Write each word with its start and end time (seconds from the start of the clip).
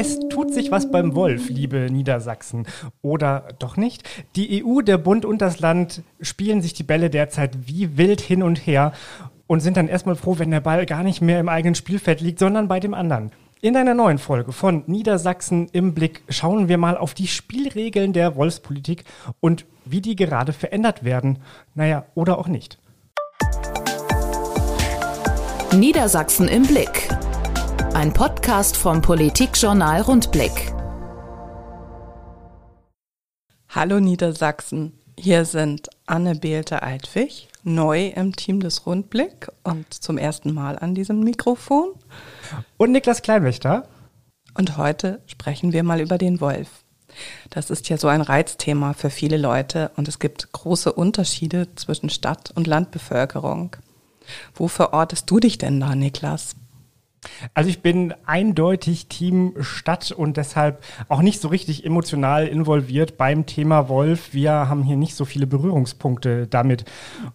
Es 0.00 0.20
tut 0.28 0.54
sich 0.54 0.70
was 0.70 0.92
beim 0.92 1.16
Wolf, 1.16 1.48
liebe 1.48 1.88
Niedersachsen. 1.90 2.68
Oder 3.02 3.48
doch 3.58 3.76
nicht? 3.76 4.08
Die 4.36 4.64
EU, 4.64 4.80
der 4.80 4.96
Bund 4.96 5.24
und 5.24 5.42
das 5.42 5.58
Land 5.58 6.04
spielen 6.20 6.62
sich 6.62 6.72
die 6.72 6.84
Bälle 6.84 7.10
derzeit 7.10 7.66
wie 7.66 7.96
wild 7.96 8.20
hin 8.20 8.44
und 8.44 8.64
her 8.64 8.92
und 9.48 9.58
sind 9.58 9.76
dann 9.76 9.88
erstmal 9.88 10.14
froh, 10.14 10.38
wenn 10.38 10.52
der 10.52 10.60
Ball 10.60 10.86
gar 10.86 11.02
nicht 11.02 11.20
mehr 11.20 11.40
im 11.40 11.48
eigenen 11.48 11.74
Spielfeld 11.74 12.20
liegt, 12.20 12.38
sondern 12.38 12.68
bei 12.68 12.78
dem 12.78 12.94
anderen. 12.94 13.32
In 13.60 13.76
einer 13.76 13.94
neuen 13.94 14.18
Folge 14.18 14.52
von 14.52 14.84
Niedersachsen 14.86 15.68
im 15.72 15.94
Blick 15.94 16.22
schauen 16.28 16.68
wir 16.68 16.78
mal 16.78 16.96
auf 16.96 17.12
die 17.12 17.26
Spielregeln 17.26 18.12
der 18.12 18.36
Wolfspolitik 18.36 19.02
und 19.40 19.66
wie 19.84 20.00
die 20.00 20.14
gerade 20.14 20.52
verändert 20.52 21.02
werden. 21.02 21.40
Naja, 21.74 22.04
oder 22.14 22.38
auch 22.38 22.46
nicht. 22.46 22.78
Niedersachsen 25.72 26.46
im 26.46 26.62
Blick. 26.62 27.08
Ein 27.98 28.12
Podcast 28.12 28.76
vom 28.76 29.02
Politikjournal 29.02 30.02
Rundblick. 30.02 30.72
Hallo 33.70 33.98
Niedersachsen, 33.98 34.92
hier 35.18 35.44
sind 35.44 35.88
Anne 36.06 36.36
Behlte-Eidwig, 36.36 37.48
neu 37.64 38.06
im 38.14 38.36
Team 38.36 38.60
des 38.60 38.86
Rundblick 38.86 39.50
und 39.64 39.92
zum 39.92 40.16
ersten 40.16 40.54
Mal 40.54 40.78
an 40.78 40.94
diesem 40.94 41.24
Mikrofon. 41.24 41.88
Und 42.76 42.92
Niklas 42.92 43.20
Kleinwächter. 43.20 43.88
Und 44.54 44.76
heute 44.76 45.20
sprechen 45.26 45.72
wir 45.72 45.82
mal 45.82 46.00
über 46.00 46.18
den 46.18 46.40
Wolf. 46.40 46.68
Das 47.50 47.68
ist 47.68 47.88
ja 47.88 47.98
so 47.98 48.06
ein 48.06 48.20
Reizthema 48.20 48.92
für 48.92 49.10
viele 49.10 49.38
Leute 49.38 49.90
und 49.96 50.06
es 50.06 50.20
gibt 50.20 50.52
große 50.52 50.92
Unterschiede 50.92 51.74
zwischen 51.74 52.10
Stadt- 52.10 52.52
und 52.54 52.68
Landbevölkerung. 52.68 53.74
Wo 54.54 54.68
verortest 54.68 55.28
du 55.28 55.40
dich 55.40 55.58
denn 55.58 55.80
da, 55.80 55.96
Niklas? 55.96 56.54
Also 57.54 57.70
ich 57.70 57.82
bin 57.82 58.14
eindeutig 58.26 59.08
Team 59.08 59.54
Stadt 59.60 60.12
und 60.12 60.36
deshalb 60.36 60.82
auch 61.08 61.22
nicht 61.22 61.40
so 61.40 61.48
richtig 61.48 61.84
emotional 61.84 62.46
involviert 62.46 63.16
beim 63.16 63.46
Thema 63.46 63.88
Wolf. 63.88 64.32
Wir 64.32 64.52
haben 64.52 64.82
hier 64.82 64.96
nicht 64.96 65.14
so 65.14 65.24
viele 65.24 65.46
Berührungspunkte 65.46 66.46
damit. 66.46 66.84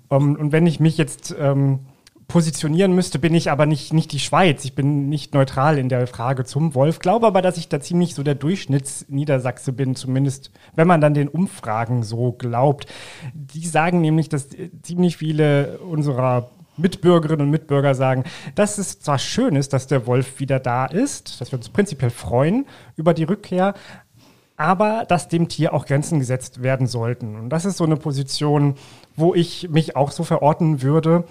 Um, 0.09 0.30
ähm, 0.30 0.35
und 0.38 0.52
wenn 0.52 0.67
ich 0.67 0.80
mich 0.80 0.97
jetzt 0.97 1.35
ähm, 1.39 1.80
positionieren 2.27 2.94
müsste, 2.94 3.19
bin 3.19 3.35
ich 3.35 3.52
aber 3.52 3.66
nicht, 3.66 3.94
nicht 3.94 4.11
die 4.11 4.19
Schweiz. 4.19 4.66
Ich 4.66 4.75
bin 4.75 5.09
nicht 5.09 5.33
neutral 5.33 5.77
in 5.77 5.89
der 5.89 6.07
Frage 6.07 6.45
zum 6.45 6.73
Wolf. 6.73 7.00
Glaube 7.00 7.27
aber, 7.27 7.41
dass 7.41 7.57
ich 7.57 7.69
da 7.69 7.79
ziemlich 7.79 8.16
so 8.16 8.23
der 8.23 8.35
Durchschnittsniedersachse 8.35 9.73
bin, 9.73 9.95
zumindest 9.95 10.52
wenn 10.75 10.88
man 10.88 11.02
dann 11.02 11.13
den 11.13 11.27
Umfragen 11.27 12.03
so 12.03 12.31
glaubt. 12.31 12.88
Die 13.33 13.67
sagen 13.67 14.02
nämlich, 14.02 14.29
dass 14.29 14.50
ziemlich 14.81 15.17
viele 15.17 15.79
unserer 15.79 16.50
Mitbürgerinnen 16.77 17.45
und 17.45 17.52
Mitbürger 17.52 17.95
sagen, 17.95 18.23
dass 18.55 18.77
es 18.77 18.99
zwar 18.99 19.19
schön 19.19 19.55
ist, 19.55 19.73
dass 19.73 19.88
der 19.88 20.07
Wolf 20.07 20.39
wieder 20.39 20.59
da 20.59 20.85
ist, 20.85 21.39
dass 21.39 21.52
wir 21.52 21.57
uns 21.57 21.69
prinzipiell 21.69 22.11
freuen 22.11 22.66
über 22.95 23.13
die 23.13 23.23
Rückkehr, 23.23 23.73
aber 24.55 25.05
dass 25.07 25.27
dem 25.27 25.49
Tier 25.49 25.73
auch 25.73 25.85
Grenzen 25.85 26.19
gesetzt 26.19 26.61
werden 26.61 26.88
sollten. 26.88 27.35
Und 27.35 27.49
das 27.49 27.66
ist 27.66 27.77
so 27.77 27.83
eine 27.83 27.97
Position, 27.97 28.75
wo 29.16 29.33
ich 29.33 29.69
mich 29.69 29.95
auch 29.95 30.11
so 30.11 30.23
verorten 30.23 30.81
würde. 30.81 31.25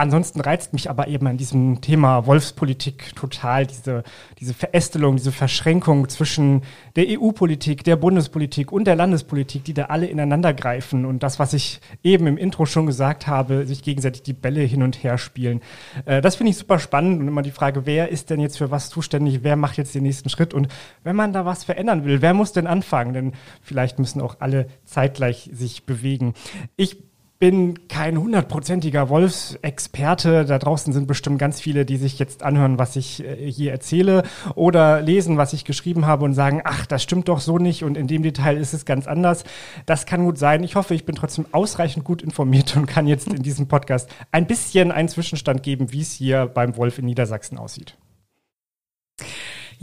Ansonsten 0.00 0.40
reizt 0.40 0.72
mich 0.72 0.88
aber 0.88 1.08
eben 1.08 1.26
an 1.26 1.36
diesem 1.36 1.82
Thema 1.82 2.24
Wolfspolitik 2.24 3.14
total 3.14 3.66
diese, 3.66 4.02
diese 4.38 4.54
Verästelung, 4.54 5.16
diese 5.16 5.30
Verschränkung 5.30 6.08
zwischen 6.08 6.62
der 6.96 7.04
EU-Politik, 7.06 7.84
der 7.84 7.96
Bundespolitik 7.96 8.72
und 8.72 8.86
der 8.86 8.96
Landespolitik, 8.96 9.62
die 9.62 9.74
da 9.74 9.84
alle 9.84 10.06
ineinander 10.06 10.54
greifen 10.54 11.04
und 11.04 11.22
das, 11.22 11.38
was 11.38 11.52
ich 11.52 11.82
eben 12.02 12.26
im 12.26 12.38
Intro 12.38 12.64
schon 12.64 12.86
gesagt 12.86 13.26
habe, 13.26 13.66
sich 13.66 13.82
gegenseitig 13.82 14.22
die 14.22 14.32
Bälle 14.32 14.62
hin 14.62 14.82
und 14.82 15.04
her 15.04 15.18
spielen. 15.18 15.60
Äh, 16.06 16.22
das 16.22 16.36
finde 16.36 16.52
ich 16.52 16.56
super 16.56 16.78
spannend 16.78 17.20
und 17.20 17.28
immer 17.28 17.42
die 17.42 17.50
Frage, 17.50 17.84
wer 17.84 18.08
ist 18.08 18.30
denn 18.30 18.40
jetzt 18.40 18.56
für 18.56 18.70
was 18.70 18.88
zuständig, 18.88 19.40
wer 19.42 19.56
macht 19.56 19.76
jetzt 19.76 19.94
den 19.94 20.04
nächsten 20.04 20.30
Schritt 20.30 20.54
und 20.54 20.68
wenn 21.04 21.14
man 21.14 21.34
da 21.34 21.44
was 21.44 21.64
verändern 21.64 22.06
will, 22.06 22.22
wer 22.22 22.32
muss 22.32 22.52
denn 22.52 22.66
anfangen? 22.66 23.12
Denn 23.12 23.32
vielleicht 23.60 23.98
müssen 23.98 24.22
auch 24.22 24.36
alle 24.40 24.66
zeitgleich 24.86 25.50
sich 25.52 25.84
bewegen. 25.84 26.32
Ich 26.76 27.09
bin 27.40 27.88
kein 27.88 28.18
hundertprozentiger 28.18 29.08
Wolfsexperte. 29.08 30.44
Da 30.44 30.58
draußen 30.58 30.92
sind 30.92 31.08
bestimmt 31.08 31.38
ganz 31.38 31.58
viele, 31.58 31.86
die 31.86 31.96
sich 31.96 32.18
jetzt 32.18 32.42
anhören, 32.42 32.78
was 32.78 32.96
ich 32.96 33.24
äh, 33.24 33.50
hier 33.50 33.72
erzähle 33.72 34.24
oder 34.54 35.00
lesen, 35.00 35.38
was 35.38 35.54
ich 35.54 35.64
geschrieben 35.64 36.06
habe 36.06 36.26
und 36.26 36.34
sagen, 36.34 36.60
ach, 36.64 36.84
das 36.84 37.02
stimmt 37.02 37.28
doch 37.28 37.40
so 37.40 37.56
nicht 37.56 37.82
und 37.82 37.96
in 37.96 38.06
dem 38.06 38.22
Detail 38.22 38.58
ist 38.58 38.74
es 38.74 38.84
ganz 38.84 39.06
anders. 39.06 39.44
Das 39.86 40.04
kann 40.04 40.24
gut 40.24 40.36
sein. 40.36 40.62
Ich 40.62 40.76
hoffe, 40.76 40.94
ich 40.94 41.06
bin 41.06 41.16
trotzdem 41.16 41.46
ausreichend 41.50 42.04
gut 42.04 42.20
informiert 42.20 42.76
und 42.76 42.84
kann 42.84 43.06
jetzt 43.06 43.32
in 43.32 43.42
diesem 43.42 43.68
Podcast 43.68 44.10
ein 44.32 44.46
bisschen 44.46 44.92
einen 44.92 45.08
Zwischenstand 45.08 45.62
geben, 45.62 45.92
wie 45.92 46.02
es 46.02 46.12
hier 46.12 46.44
beim 46.46 46.76
Wolf 46.76 46.98
in 46.98 47.06
Niedersachsen 47.06 47.56
aussieht. 47.56 47.96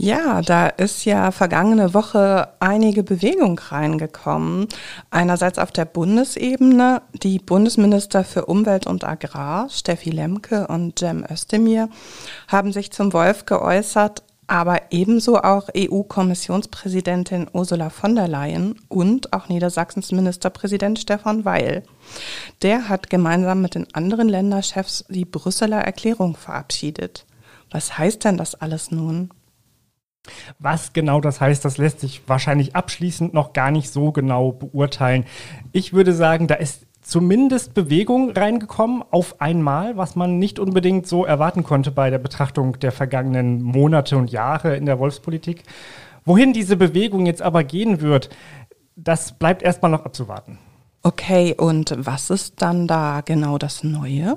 Ja, 0.00 0.42
da 0.42 0.68
ist 0.68 1.04
ja 1.06 1.32
vergangene 1.32 1.92
Woche 1.92 2.50
einige 2.60 3.02
Bewegung 3.02 3.58
reingekommen. 3.58 4.68
Einerseits 5.10 5.58
auf 5.58 5.72
der 5.72 5.86
Bundesebene. 5.86 7.02
Die 7.14 7.40
Bundesminister 7.40 8.22
für 8.22 8.46
Umwelt 8.46 8.86
und 8.86 9.02
Agrar, 9.02 9.68
Steffi 9.70 10.10
Lemke 10.10 10.68
und 10.68 11.00
Cem 11.00 11.24
Özdemir, 11.28 11.88
haben 12.46 12.72
sich 12.72 12.92
zum 12.92 13.12
Wolf 13.12 13.44
geäußert, 13.44 14.22
aber 14.46 14.82
ebenso 14.90 15.38
auch 15.38 15.68
EU-Kommissionspräsidentin 15.76 17.48
Ursula 17.52 17.90
von 17.90 18.14
der 18.14 18.28
Leyen 18.28 18.76
und 18.86 19.32
auch 19.32 19.48
Niedersachsens 19.48 20.12
Ministerpräsident 20.12 21.00
Stefan 21.00 21.44
Weil. 21.44 21.82
Der 22.62 22.88
hat 22.88 23.10
gemeinsam 23.10 23.62
mit 23.62 23.74
den 23.74 23.92
anderen 23.94 24.28
Länderchefs 24.28 25.06
die 25.08 25.24
Brüsseler 25.24 25.80
Erklärung 25.80 26.36
verabschiedet. 26.36 27.26
Was 27.72 27.98
heißt 27.98 28.22
denn 28.22 28.36
das 28.36 28.54
alles 28.54 28.92
nun? 28.92 29.30
Was 30.58 30.92
genau 30.92 31.20
das 31.20 31.40
heißt, 31.40 31.64
das 31.64 31.78
lässt 31.78 32.00
sich 32.00 32.22
wahrscheinlich 32.26 32.74
abschließend 32.76 33.34
noch 33.34 33.52
gar 33.52 33.70
nicht 33.70 33.90
so 33.90 34.12
genau 34.12 34.52
beurteilen. 34.52 35.24
Ich 35.72 35.92
würde 35.92 36.12
sagen, 36.12 36.46
da 36.46 36.54
ist 36.54 36.86
zumindest 37.02 37.74
Bewegung 37.74 38.30
reingekommen 38.32 39.02
auf 39.10 39.40
einmal, 39.40 39.96
was 39.96 40.14
man 40.14 40.38
nicht 40.38 40.58
unbedingt 40.58 41.06
so 41.06 41.24
erwarten 41.24 41.62
konnte 41.62 41.90
bei 41.90 42.10
der 42.10 42.18
Betrachtung 42.18 42.78
der 42.80 42.92
vergangenen 42.92 43.62
Monate 43.62 44.16
und 44.16 44.30
Jahre 44.30 44.76
in 44.76 44.84
der 44.84 44.98
Wolfspolitik. 44.98 45.62
Wohin 46.24 46.52
diese 46.52 46.76
Bewegung 46.76 47.24
jetzt 47.24 47.40
aber 47.40 47.64
gehen 47.64 48.02
wird, 48.02 48.28
das 48.96 49.38
bleibt 49.38 49.62
erstmal 49.62 49.90
noch 49.90 50.04
abzuwarten. 50.04 50.58
Okay, 51.02 51.54
und 51.56 51.94
was 51.96 52.28
ist 52.28 52.60
dann 52.60 52.86
da 52.86 53.22
genau 53.24 53.56
das 53.56 53.84
Neue? 53.84 54.36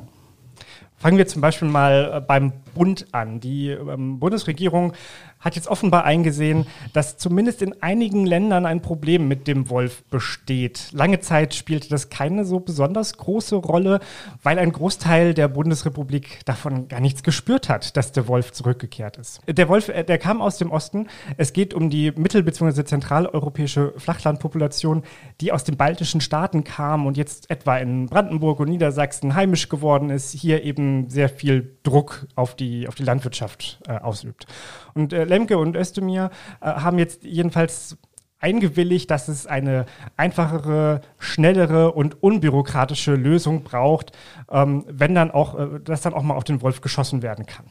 Fangen 0.95 1.17
wir 1.17 1.27
zum 1.27 1.41
Beispiel 1.41 1.67
mal 1.67 2.11
äh, 2.13 2.21
beim 2.21 2.53
Bund 2.75 3.07
an. 3.11 3.39
Die 3.39 3.69
ähm, 3.69 4.19
Bundesregierung 4.19 4.93
hat 5.41 5.55
jetzt 5.55 5.67
offenbar 5.67 6.05
eingesehen, 6.05 6.67
dass 6.93 7.17
zumindest 7.17 7.61
in 7.61 7.81
einigen 7.81 8.25
Ländern 8.25 8.65
ein 8.65 8.81
Problem 8.81 9.27
mit 9.27 9.47
dem 9.47 9.69
Wolf 9.69 10.03
besteht. 10.05 10.89
Lange 10.93 11.19
Zeit 11.19 11.53
spielte 11.53 11.89
das 11.89 12.09
keine 12.09 12.45
so 12.45 12.59
besonders 12.59 13.17
große 13.17 13.55
Rolle, 13.55 13.99
weil 14.43 14.59
ein 14.59 14.71
Großteil 14.71 15.33
der 15.33 15.47
Bundesrepublik 15.47 16.45
davon 16.45 16.87
gar 16.87 16.99
nichts 16.99 17.23
gespürt 17.23 17.69
hat, 17.69 17.97
dass 17.97 18.11
der 18.11 18.27
Wolf 18.27 18.51
zurückgekehrt 18.51 19.17
ist. 19.17 19.41
Der 19.47 19.67
Wolf, 19.67 19.89
äh, 19.89 20.03
der 20.03 20.17
kam 20.17 20.41
aus 20.41 20.57
dem 20.57 20.71
Osten. 20.71 21.07
Es 21.37 21.53
geht 21.53 21.73
um 21.73 21.89
die 21.89 22.11
mittel- 22.11 22.43
bzw. 22.43 22.83
zentraleuropäische 22.83 23.93
Flachlandpopulation, 23.97 25.03
die 25.41 25.51
aus 25.51 25.63
den 25.63 25.77
baltischen 25.77 26.21
Staaten 26.21 26.63
kam 26.63 27.05
und 27.05 27.17
jetzt 27.17 27.49
etwa 27.49 27.77
in 27.77 28.05
Brandenburg 28.05 28.59
und 28.59 28.69
Niedersachsen 28.69 29.35
heimisch 29.35 29.69
geworden 29.69 30.09
ist, 30.09 30.31
hier 30.31 30.63
eben 30.63 31.09
sehr 31.09 31.29
viel 31.29 31.77
Druck 31.83 32.27
auf 32.35 32.55
die, 32.55 32.87
auf 32.87 32.95
die 32.95 33.03
Landwirtschaft 33.03 33.79
äh, 33.87 33.97
ausübt. 33.97 34.45
Und 34.93 35.13
äh, 35.13 35.23
Lemke 35.23 35.57
und 35.57 35.75
Özdemir 35.75 36.29
äh, 36.61 36.65
haben 36.65 36.97
jetzt 36.99 37.23
jedenfalls 37.23 37.97
eingewilligt, 38.41 39.09
dass 39.11 39.27
es 39.27 39.47
eine 39.47 39.85
einfachere, 40.17 41.01
schnellere 41.19 41.91
und 41.91 42.21
unbürokratische 42.21 43.15
Lösung 43.15 43.63
braucht, 43.63 44.11
ähm, 44.49 44.85
wenn 44.89 45.15
dann 45.15 45.31
auch, 45.31 45.57
äh, 45.57 45.79
dass 45.83 46.01
dann 46.01 46.13
auch 46.13 46.23
mal 46.23 46.35
auf 46.35 46.43
den 46.43 46.61
Wolf 46.61 46.81
geschossen 46.81 47.21
werden 47.21 47.45
kann. 47.45 47.65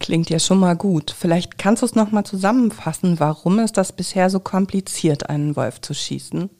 Klingt 0.00 0.30
ja 0.30 0.38
schon 0.38 0.58
mal 0.58 0.76
gut. 0.76 1.14
Vielleicht 1.16 1.58
kannst 1.58 1.82
du 1.82 1.86
es 1.86 1.94
noch 1.94 2.10
mal 2.10 2.24
zusammenfassen, 2.24 3.20
warum 3.20 3.58
ist 3.58 3.76
das 3.76 3.92
bisher 3.92 4.30
so 4.30 4.40
kompliziert, 4.40 5.28
einen 5.28 5.56
Wolf 5.56 5.80
zu 5.80 5.94
schießen? 5.94 6.50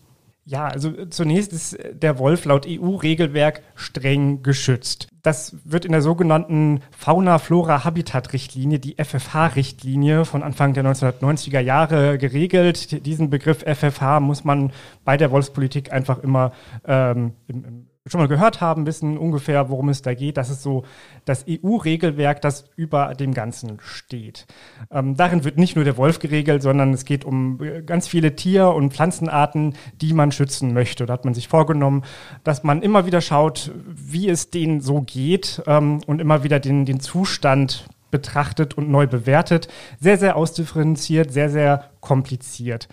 Ja, 0.45 0.67
also 0.67 1.07
zunächst 1.07 1.53
ist 1.53 1.79
der 1.93 2.19
Wolf 2.19 2.45
laut 2.45 2.67
EU-Regelwerk 2.67 3.63
streng 3.75 4.43
geschützt. 4.43 5.09
Das 5.23 5.55
wird 5.65 5.85
in 5.85 5.93
der 5.93 6.01
sogenannten 6.01 6.81
Fauna-Flora-Habitat-Richtlinie, 6.97 8.79
die 8.79 8.97
FFH-Richtlinie 8.97 10.25
von 10.25 10.43
Anfang 10.43 10.73
der 10.73 10.85
1990er 10.85 11.61
Jahre 11.61 12.17
geregelt. 12.17 13.05
Diesen 13.05 13.29
Begriff 13.29 13.65
FFH 13.67 14.21
muss 14.21 14.45
man 14.45 14.73
bei 15.05 15.17
der 15.17 15.31
Wolfspolitik 15.31 15.93
einfach 15.93 16.19
immer 16.21 16.53
ähm, 16.87 17.35
im, 17.47 17.65
im 17.65 17.90
schon 18.11 18.21
mal 18.21 18.29
gehört 18.29 18.61
haben, 18.61 18.87
wissen 18.87 19.17
ungefähr, 19.17 19.69
worum 19.69 19.89
es 19.89 20.03
da 20.03 20.15
geht. 20.15 20.37
Das 20.37 20.51
ist 20.51 20.63
so 20.63 20.85
das 21.25 21.45
EU-Regelwerk, 21.49 22.41
das 22.41 22.65
über 22.77 23.15
dem 23.15 23.35
Ganzen 23.35 23.79
steht. 23.81 24.47
Ähm, 24.91 25.17
darin 25.17 25.45
wird 25.45 25.59
nicht 25.59 25.77
nur 25.77 25.85
der 25.85 25.97
Wolf 25.97 26.19
geregelt, 26.19 26.63
sondern 26.63 26.93
es 26.93 27.05
geht 27.05 27.25
um 27.25 27.63
äh, 27.63 27.83
ganz 27.83 28.09
viele 28.09 28.35
Tier- 28.35 28.71
und 28.71 28.93
Pflanzenarten, 28.93 29.75
die 30.01 30.13
man 30.13 30.33
schützen 30.33 30.75
möchte. 30.75 31.07
Da 31.07 31.13
hat 31.13 31.25
man 31.25 31.35
sich 31.35 31.49
vorgenommen, 31.49 32.03
dass 32.43 32.65
man 32.65 32.83
immer 32.83 33.07
wieder 33.07 33.21
schaut, 33.21 33.71
wie 33.87 34.29
es 34.29 34.51
denen 34.51 34.81
so 34.81 35.03
geht 35.03 35.63
ähm, 35.67 36.01
und 36.07 36.21
immer 36.21 36.43
wieder 36.43 36.59
den, 36.59 36.85
den 36.85 37.01
Zustand 37.01 37.87
betrachtet 38.11 38.77
und 38.77 38.91
neu 38.91 39.07
bewertet. 39.07 39.69
Sehr, 40.01 40.19
sehr 40.19 40.37
ausdifferenziert, 40.37 41.33
sehr, 41.33 41.51
sehr 41.51 41.91
kompliziert. 42.01 42.89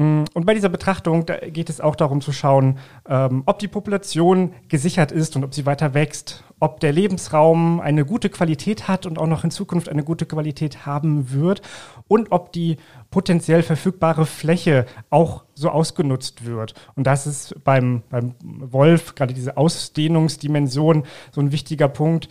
Mm, 0.00 0.24
und 0.32 0.46
bei 0.46 0.54
dieser 0.54 0.70
Betrachtung 0.70 1.26
geht 1.26 1.68
es 1.68 1.78
auch 1.78 1.94
darum 1.94 2.22
zu 2.22 2.32
schauen, 2.32 2.78
ähm, 3.06 3.42
ob 3.44 3.58
die 3.58 3.68
Population 3.68 4.54
gesichert 4.68 5.12
ist 5.12 5.36
und 5.36 5.44
ob 5.44 5.52
sie 5.52 5.66
weiter 5.66 5.92
wächst, 5.92 6.42
ob 6.58 6.80
der 6.80 6.90
Lebensraum 6.92 7.80
eine 7.80 8.06
gute 8.06 8.30
Qualität 8.30 8.88
hat 8.88 9.04
und 9.04 9.18
auch 9.18 9.26
noch 9.26 9.44
in 9.44 9.50
Zukunft 9.50 9.90
eine 9.90 10.02
gute 10.02 10.24
Qualität 10.24 10.86
haben 10.86 11.32
wird 11.32 11.60
und 12.08 12.32
ob 12.32 12.50
die 12.52 12.78
potenziell 13.10 13.62
verfügbare 13.62 14.24
Fläche 14.24 14.86
auch 15.10 15.44
so 15.52 15.68
ausgenutzt 15.68 16.46
wird. 16.46 16.72
Und 16.96 17.06
das 17.06 17.26
ist 17.26 17.62
beim, 17.62 18.02
beim 18.08 18.34
Wolf, 18.42 19.14
gerade 19.14 19.34
diese 19.34 19.58
Ausdehnungsdimension, 19.58 21.04
so 21.30 21.42
ein 21.42 21.52
wichtiger 21.52 21.88
Punkt 21.88 22.30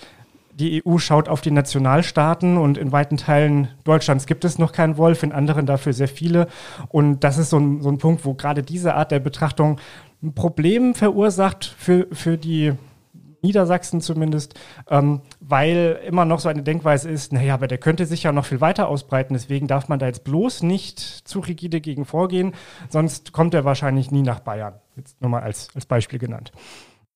die 0.60 0.84
EU 0.86 0.98
schaut 0.98 1.30
auf 1.30 1.42
die 1.42 1.52
Nationalstaaten 1.52 2.58
und 2.58 2.78
in 2.78 2.92
weiten 2.92 3.18
Teilen 3.18 3.70
Deutschlands 3.86 4.26
gibt 4.26 4.44
es 4.46 4.60
noch 4.60 4.72
keinen 4.72 4.98
Wolf, 4.98 5.24
in 5.24 5.32
anderen 5.32 5.66
dafür 5.66 5.94
sehr 5.94 6.08
viele. 6.08 6.48
Und 6.90 7.24
das 7.24 7.38
ist 7.38 7.50
so 7.50 7.58
ein, 7.58 7.82
so 7.82 7.90
ein 7.90 7.98
Punkt, 7.98 8.26
wo 8.26 8.34
gerade 8.34 8.62
diese 8.62 8.96
Art 8.96 9.12
der 9.12 9.20
Betrachtung 9.20 9.80
ein 10.22 10.34
Problem 10.34 10.96
verursacht 10.96 11.66
für, 11.78 12.08
für 12.12 12.38
die 12.38 12.74
Niedersachsen 13.42 14.02
zumindest, 14.02 14.60
ähm, 14.90 15.22
weil 15.40 16.00
immer 16.06 16.26
noch 16.26 16.42
so 16.42 16.50
eine 16.50 16.64
Denkweise 16.64 17.10
ist, 17.10 17.32
naja, 17.32 17.54
aber 17.54 17.68
der 17.68 17.78
könnte 17.78 18.06
sich 18.06 18.24
ja 18.24 18.34
noch 18.34 18.46
viel 18.46 18.60
weiter 18.60 18.90
ausbreiten, 18.90 19.34
deswegen 19.34 19.68
darf 19.68 19.88
man 19.88 19.98
da 19.98 20.08
jetzt 20.08 20.26
bloß 20.26 20.64
nicht 20.64 21.00
zu 21.00 21.40
rigide 21.40 21.80
gegen 21.80 22.04
vorgehen, 22.04 22.54
sonst 22.90 23.32
kommt 23.32 23.54
er 23.54 23.64
wahrscheinlich 23.64 24.12
nie 24.12 24.24
nach 24.24 24.42
Bayern. 24.42 24.74
Jetzt 24.98 25.22
nur 25.22 25.30
mal 25.30 25.42
als, 25.42 25.70
als 25.74 25.86
Beispiel 25.86 26.20
genannt. 26.20 26.52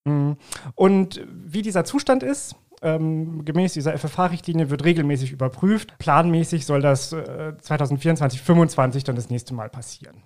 Mm. 0.05 0.33
Und 0.75 1.25
wie 1.29 1.61
dieser 1.61 1.83
Zustand 1.83 2.23
ist, 2.23 2.55
ähm, 2.83 3.45
gemäß 3.45 3.73
dieser 3.73 3.97
FFH-Richtlinie 3.97 4.69
wird 4.69 4.83
regelmäßig 4.83 5.31
überprüft. 5.31 5.97
Planmäßig 5.99 6.65
soll 6.65 6.81
das 6.81 7.13
äh, 7.13 7.53
2024, 7.59 8.39
2025 8.39 9.03
dann 9.03 9.15
das 9.15 9.29
nächste 9.29 9.53
Mal 9.53 9.69
passieren. 9.69 10.17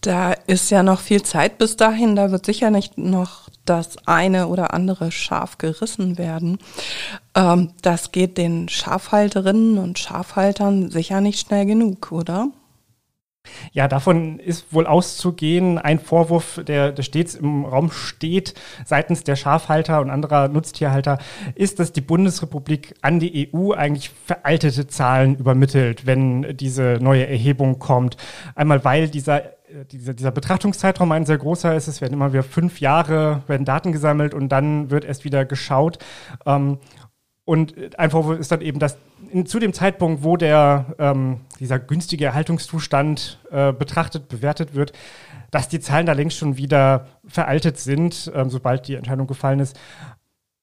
Da 0.00 0.32
ist 0.32 0.70
ja 0.70 0.82
noch 0.82 1.00
viel 1.00 1.22
Zeit 1.22 1.58
bis 1.58 1.76
dahin. 1.76 2.14
Da 2.14 2.30
wird 2.30 2.46
sicher 2.46 2.70
nicht 2.70 2.98
noch 2.98 3.48
das 3.64 3.96
eine 4.06 4.46
oder 4.46 4.72
andere 4.72 5.10
Schaf 5.10 5.58
gerissen 5.58 6.18
werden. 6.18 6.58
Ähm, 7.34 7.70
das 7.82 8.12
geht 8.12 8.38
den 8.38 8.68
Schafhalterinnen 8.68 9.78
und 9.78 9.98
Schafhaltern 9.98 10.90
sicher 10.90 11.20
nicht 11.20 11.40
schnell 11.40 11.66
genug, 11.66 12.12
oder? 12.12 12.48
Ja, 13.72 13.88
davon 13.88 14.38
ist 14.38 14.72
wohl 14.72 14.86
auszugehen. 14.86 15.78
Ein 15.78 15.98
Vorwurf, 15.98 16.60
der, 16.66 16.92
der 16.92 17.02
stets 17.02 17.34
im 17.34 17.64
Raum 17.64 17.90
steht 17.90 18.54
seitens 18.84 19.24
der 19.24 19.36
Schafhalter 19.36 20.00
und 20.00 20.10
anderer 20.10 20.48
Nutztierhalter, 20.48 21.18
ist, 21.54 21.78
dass 21.78 21.92
die 21.92 22.00
Bundesrepublik 22.00 22.94
an 23.02 23.20
die 23.20 23.50
EU 23.52 23.72
eigentlich 23.72 24.10
veraltete 24.10 24.86
Zahlen 24.86 25.36
übermittelt, 25.36 26.06
wenn 26.06 26.56
diese 26.56 26.98
neue 27.00 27.26
Erhebung 27.26 27.78
kommt. 27.78 28.16
Einmal 28.54 28.84
weil 28.84 29.08
dieser 29.08 29.42
dieser, 29.92 30.14
dieser 30.14 30.30
Betrachtungszeitraum 30.30 31.12
ein 31.12 31.26
sehr 31.26 31.38
großer 31.38 31.74
ist. 31.74 31.88
Es 31.88 32.00
werden 32.00 32.14
immer 32.14 32.32
wieder 32.32 32.42
fünf 32.42 32.80
Jahre 32.80 33.42
werden 33.46 33.64
Daten 33.64 33.92
gesammelt 33.92 34.34
und 34.34 34.48
dann 34.48 34.90
wird 34.90 35.04
erst 35.04 35.24
wieder 35.24 35.44
geschaut. 35.44 35.98
Ähm, 36.46 36.78
und 37.48 37.98
ein 37.98 38.10
Vorwurf 38.10 38.38
ist 38.38 38.52
dann 38.52 38.60
eben, 38.60 38.78
dass 38.78 38.98
in, 39.30 39.46
zu 39.46 39.58
dem 39.58 39.72
Zeitpunkt, 39.72 40.22
wo 40.22 40.36
der, 40.36 40.84
ähm, 40.98 41.40
dieser 41.58 41.78
günstige 41.78 42.26
Erhaltungszustand 42.26 43.38
äh, 43.50 43.72
betrachtet, 43.72 44.28
bewertet 44.28 44.74
wird, 44.74 44.92
dass 45.50 45.66
die 45.66 45.80
Zahlen 45.80 46.04
da 46.04 46.12
längst 46.12 46.36
schon 46.36 46.58
wieder 46.58 47.06
veraltet 47.26 47.78
sind, 47.78 48.30
ähm, 48.34 48.50
sobald 48.50 48.86
die 48.86 48.96
Entscheidung 48.96 49.26
gefallen 49.26 49.60
ist. 49.60 49.80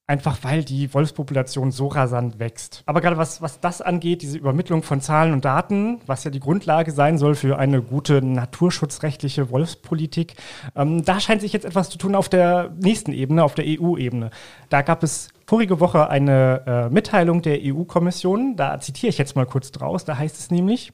Einfach 0.05 0.37
weil 0.43 0.63
die 0.63 0.93
Wolfspopulation 0.93 1.71
so 1.71 1.87
rasant 1.87 2.37
wächst. 2.37 2.83
Aber 2.85 3.01
gerade 3.01 3.17
was, 3.17 3.41
was 3.41 3.59
das 3.59 3.81
angeht, 3.81 4.21
diese 4.21 4.37
Übermittlung 4.37 4.83
von 4.83 5.01
Zahlen 5.01 5.33
und 5.33 5.43
Daten, 5.43 6.01
was 6.05 6.23
ja 6.23 6.29
die 6.29 6.39
Grundlage 6.39 6.91
sein 6.91 7.17
soll 7.17 7.33
für 7.33 7.57
eine 7.57 7.81
gute 7.81 8.21
naturschutzrechtliche 8.23 9.49
Wolfspolitik, 9.49 10.35
ähm, 10.75 11.03
da 11.03 11.19
scheint 11.19 11.41
sich 11.41 11.51
jetzt 11.51 11.65
etwas 11.65 11.89
zu 11.89 11.97
tun 11.97 12.13
auf 12.13 12.29
der 12.29 12.75
nächsten 12.79 13.11
Ebene, 13.11 13.43
auf 13.43 13.55
der 13.55 13.65
EU-Ebene. 13.65 14.29
Da 14.69 14.83
gab 14.83 15.01
es 15.01 15.29
vorige 15.45 15.80
Woche 15.80 16.09
eine 16.09 16.63
äh, 16.65 16.89
Mitteilung 16.94 17.42
der 17.42 17.59
EU-Kommission, 17.62 18.56
da 18.56 18.80
zitiere 18.80 19.09
ich 19.09 19.18
jetzt 19.18 19.36
mal 19.36 19.45
kurz 19.45 19.71
draus, 19.71 20.06
da 20.06 20.18
heißt 20.18 20.38
es 20.38 20.51
nämlich, 20.51 20.92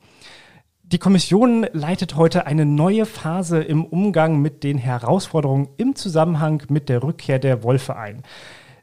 die 0.83 0.99
Kommission 0.99 1.65
leitet 1.71 2.17
heute 2.17 2.45
eine 2.45 2.65
neue 2.65 3.05
Phase 3.05 3.61
im 3.61 3.85
Umgang 3.85 4.41
mit 4.41 4.63
den 4.63 4.77
Herausforderungen 4.77 5.69
im 5.77 5.95
Zusammenhang 5.95 6.63
mit 6.67 6.89
der 6.89 7.01
Rückkehr 7.01 7.39
der 7.39 7.63
Wolfe 7.63 7.95
ein. 7.95 8.23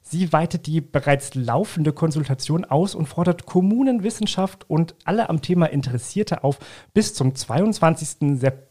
Sie 0.01 0.33
weitet 0.33 0.67
die 0.67 0.81
bereits 0.81 1.35
laufende 1.35 1.93
Konsultation 1.93 2.65
aus 2.65 2.95
und 2.95 3.05
fordert 3.05 3.45
Kommunen, 3.45 4.05
Wissenschaft 4.05 4.65
und 4.71 4.95
alle 5.05 5.29
am 5.29 5.43
Thema 5.43 5.67
Interessierte 5.67 6.45
auf, 6.45 6.59
bis 6.95 7.13
zum 7.13 7.35
22. 7.35 8.39
September 8.39 8.68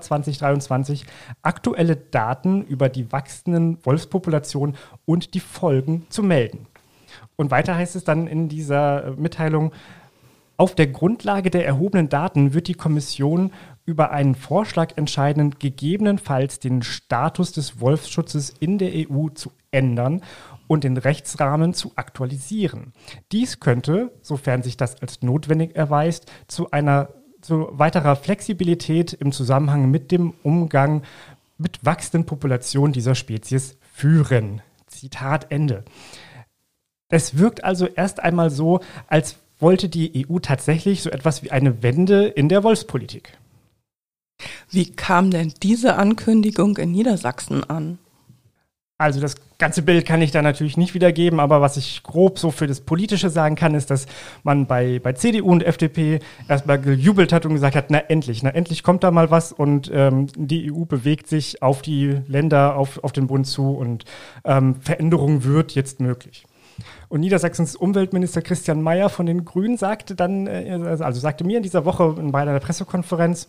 2023 0.00 1.06
aktuelle 1.42 1.96
Daten 1.96 2.62
über 2.62 2.88
die 2.88 3.12
wachsenden 3.12 3.78
Wolfspopulationen 3.84 4.76
und 5.04 5.34
die 5.34 5.40
Folgen 5.40 6.06
zu 6.08 6.22
melden. 6.22 6.66
Und 7.36 7.50
weiter 7.50 7.76
heißt 7.76 7.96
es 7.96 8.04
dann 8.04 8.26
in 8.26 8.48
dieser 8.48 9.14
Mitteilung, 9.16 9.72
auf 10.58 10.74
der 10.74 10.86
Grundlage 10.86 11.50
der 11.50 11.66
erhobenen 11.66 12.08
Daten 12.08 12.54
wird 12.54 12.68
die 12.68 12.74
Kommission 12.74 13.52
über 13.84 14.10
einen 14.10 14.34
Vorschlag 14.34 14.96
entscheiden, 14.96 15.56
gegebenenfalls 15.58 16.58
den 16.60 16.82
Status 16.82 17.52
des 17.52 17.78
Wolfsschutzes 17.80 18.54
in 18.58 18.78
der 18.78 18.90
EU 19.10 19.28
zu 19.28 19.52
ändern 19.70 20.22
und 20.66 20.84
den 20.84 20.96
Rechtsrahmen 20.96 21.74
zu 21.74 21.92
aktualisieren. 21.96 22.92
Dies 23.32 23.60
könnte, 23.60 24.12
sofern 24.22 24.62
sich 24.62 24.78
das 24.78 25.00
als 25.02 25.20
notwendig 25.20 25.76
erweist, 25.76 26.32
zu 26.48 26.70
einer 26.70 27.10
zu 27.46 27.68
weiterer 27.72 28.16
Flexibilität 28.16 29.12
im 29.12 29.30
Zusammenhang 29.30 29.90
mit 29.90 30.10
dem 30.10 30.34
Umgang 30.42 31.02
mit 31.58 31.84
wachsenden 31.84 32.26
Populationen 32.26 32.92
dieser 32.92 33.14
Spezies 33.14 33.76
führen. 33.94 34.62
Zitat 34.88 35.50
Ende. 35.50 35.84
Es 37.08 37.38
wirkt 37.38 37.62
also 37.62 37.86
erst 37.86 38.20
einmal 38.20 38.50
so, 38.50 38.80
als 39.06 39.36
wollte 39.58 39.88
die 39.88 40.26
EU 40.28 40.38
tatsächlich 40.40 41.02
so 41.02 41.10
etwas 41.10 41.42
wie 41.42 41.50
eine 41.50 41.82
Wende 41.82 42.26
in 42.26 42.48
der 42.48 42.62
Wolfspolitik. 42.64 43.38
Wie 44.68 44.90
kam 44.92 45.30
denn 45.30 45.54
diese 45.62 45.96
Ankündigung 45.96 46.76
in 46.76 46.90
Niedersachsen 46.90 47.64
an? 47.64 47.98
Also 48.98 49.20
das 49.20 49.34
ganze 49.58 49.82
Bild 49.82 50.06
kann 50.06 50.22
ich 50.22 50.30
da 50.30 50.40
natürlich 50.40 50.78
nicht 50.78 50.94
wiedergeben, 50.94 51.38
aber 51.38 51.60
was 51.60 51.76
ich 51.76 52.02
grob 52.02 52.38
so 52.38 52.50
für 52.50 52.66
das 52.66 52.80
Politische 52.80 53.28
sagen 53.28 53.54
kann, 53.54 53.74
ist, 53.74 53.90
dass 53.90 54.06
man 54.42 54.66
bei, 54.66 55.00
bei 55.00 55.12
CDU 55.12 55.50
und 55.50 55.62
FDP 55.62 56.20
erstmal 56.48 56.80
gejubelt 56.80 57.30
hat 57.30 57.44
und 57.44 57.52
gesagt 57.52 57.76
hat, 57.76 57.90
na 57.90 57.98
endlich, 57.98 58.42
na 58.42 58.48
endlich 58.50 58.82
kommt 58.82 59.04
da 59.04 59.10
mal 59.10 59.30
was 59.30 59.52
und 59.52 59.90
ähm, 59.92 60.28
die 60.34 60.72
EU 60.72 60.86
bewegt 60.86 61.26
sich 61.26 61.62
auf 61.62 61.82
die 61.82 62.22
Länder, 62.26 62.76
auf, 62.76 63.04
auf 63.04 63.12
den 63.12 63.26
Bund 63.26 63.46
zu 63.46 63.72
und 63.72 64.06
ähm, 64.46 64.76
Veränderung 64.80 65.44
wird 65.44 65.72
jetzt 65.72 66.00
möglich. 66.00 66.46
Und 67.10 67.20
Niedersachsens 67.20 67.76
Umweltminister 67.76 68.40
Christian 68.40 68.80
Mayer 68.80 69.10
von 69.10 69.26
den 69.26 69.44
Grünen 69.44 69.76
sagte 69.76 70.14
dann, 70.14 70.46
äh, 70.46 70.96
also 71.00 71.20
sagte 71.20 71.44
mir 71.44 71.58
in 71.58 71.62
dieser 71.62 71.84
Woche 71.84 72.14
bei 72.18 72.40
einer 72.40 72.58
Pressekonferenz, 72.60 73.46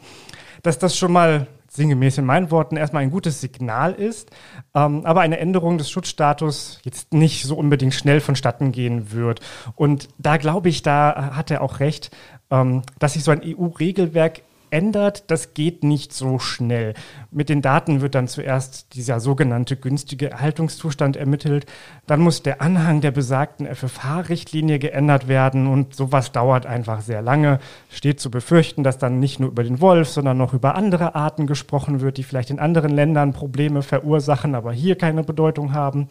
dass 0.62 0.78
das 0.78 0.98
schon 0.98 1.14
mal 1.14 1.48
sinngemäß 1.70 2.18
in 2.18 2.26
meinen 2.26 2.52
Worten 2.52 2.78
erstmal 2.78 3.04
ein 3.04 3.12
gutes 3.12 3.42
Signal 3.42 3.94
ist, 3.94 4.32
ähm, 4.74 5.06
aber 5.06 5.22
eine 5.22 5.40
Änderung 5.40 5.78
des 5.78 5.90
Schutzstatus 5.90 6.80
jetzt 6.84 7.14
nicht 7.14 7.44
so 7.44 7.56
unbedingt 7.56 7.94
schnell 7.94 8.22
vonstatten 8.22 8.72
gehen 8.72 9.12
wird. 9.12 9.42
Und 9.76 10.10
da 10.18 10.38
glaube 10.38 10.70
ich, 10.70 10.82
da 10.82 11.32
hat 11.36 11.52
er 11.52 11.62
auch 11.62 11.80
recht, 11.80 12.12
ähm, 12.50 12.84
dass 13.00 13.14
sich 13.14 13.24
so 13.24 13.32
ein 13.32 13.42
EU-Regelwerk 13.44 14.42
ändert, 14.70 15.30
das 15.32 15.54
geht 15.54 15.84
nicht 15.84 16.14
so 16.14 16.40
schnell. 16.40 16.94
Mit 17.32 17.50
den 17.50 17.62
Daten 17.62 18.02
wird 18.02 18.16
dann 18.16 18.28
zuerst 18.28 18.96
dieser 18.96 19.20
sogenannte 19.20 19.76
günstige 19.76 20.32
Erhaltungszustand 20.32 21.16
ermittelt. 21.16 21.66
Dann 22.06 22.22
muss 22.22 22.44
der 22.44 22.62
Anhang 22.62 23.02
der 23.02 23.12
besagten 23.12 23.66
FFH-Richtlinie 23.66 24.80
geändert 24.80 25.28
werden 25.28 25.68
und 25.68 25.96
sowas 25.96 26.32
dauert 26.32 26.66
einfach 26.66 27.02
sehr 27.02 27.22
lange. 27.22 27.60
Steht 27.90 28.20
zu 28.20 28.32
befürchten, 28.32 28.84
dass 28.84 28.98
dann 28.98 29.20
nicht 29.20 29.40
nur 29.40 29.50
über 29.50 29.64
den 29.64 29.82
Wolf, 29.82 30.10
sondern 30.10 30.38
noch 30.38 30.54
über 30.54 30.76
andere 30.76 31.16
Arten 31.16 31.48
gesprochen 31.48 32.02
wird, 32.02 32.18
die 32.18 32.24
vielleicht 32.24 32.50
in 32.50 32.60
anderen 32.60 32.92
Ländern 32.92 33.34
Probleme 33.34 33.82
verursachen, 33.82 34.56
aber 34.56 34.72
hier 34.72 34.98
keine 34.98 35.24
Bedeutung 35.24 35.74
haben. 35.74 36.10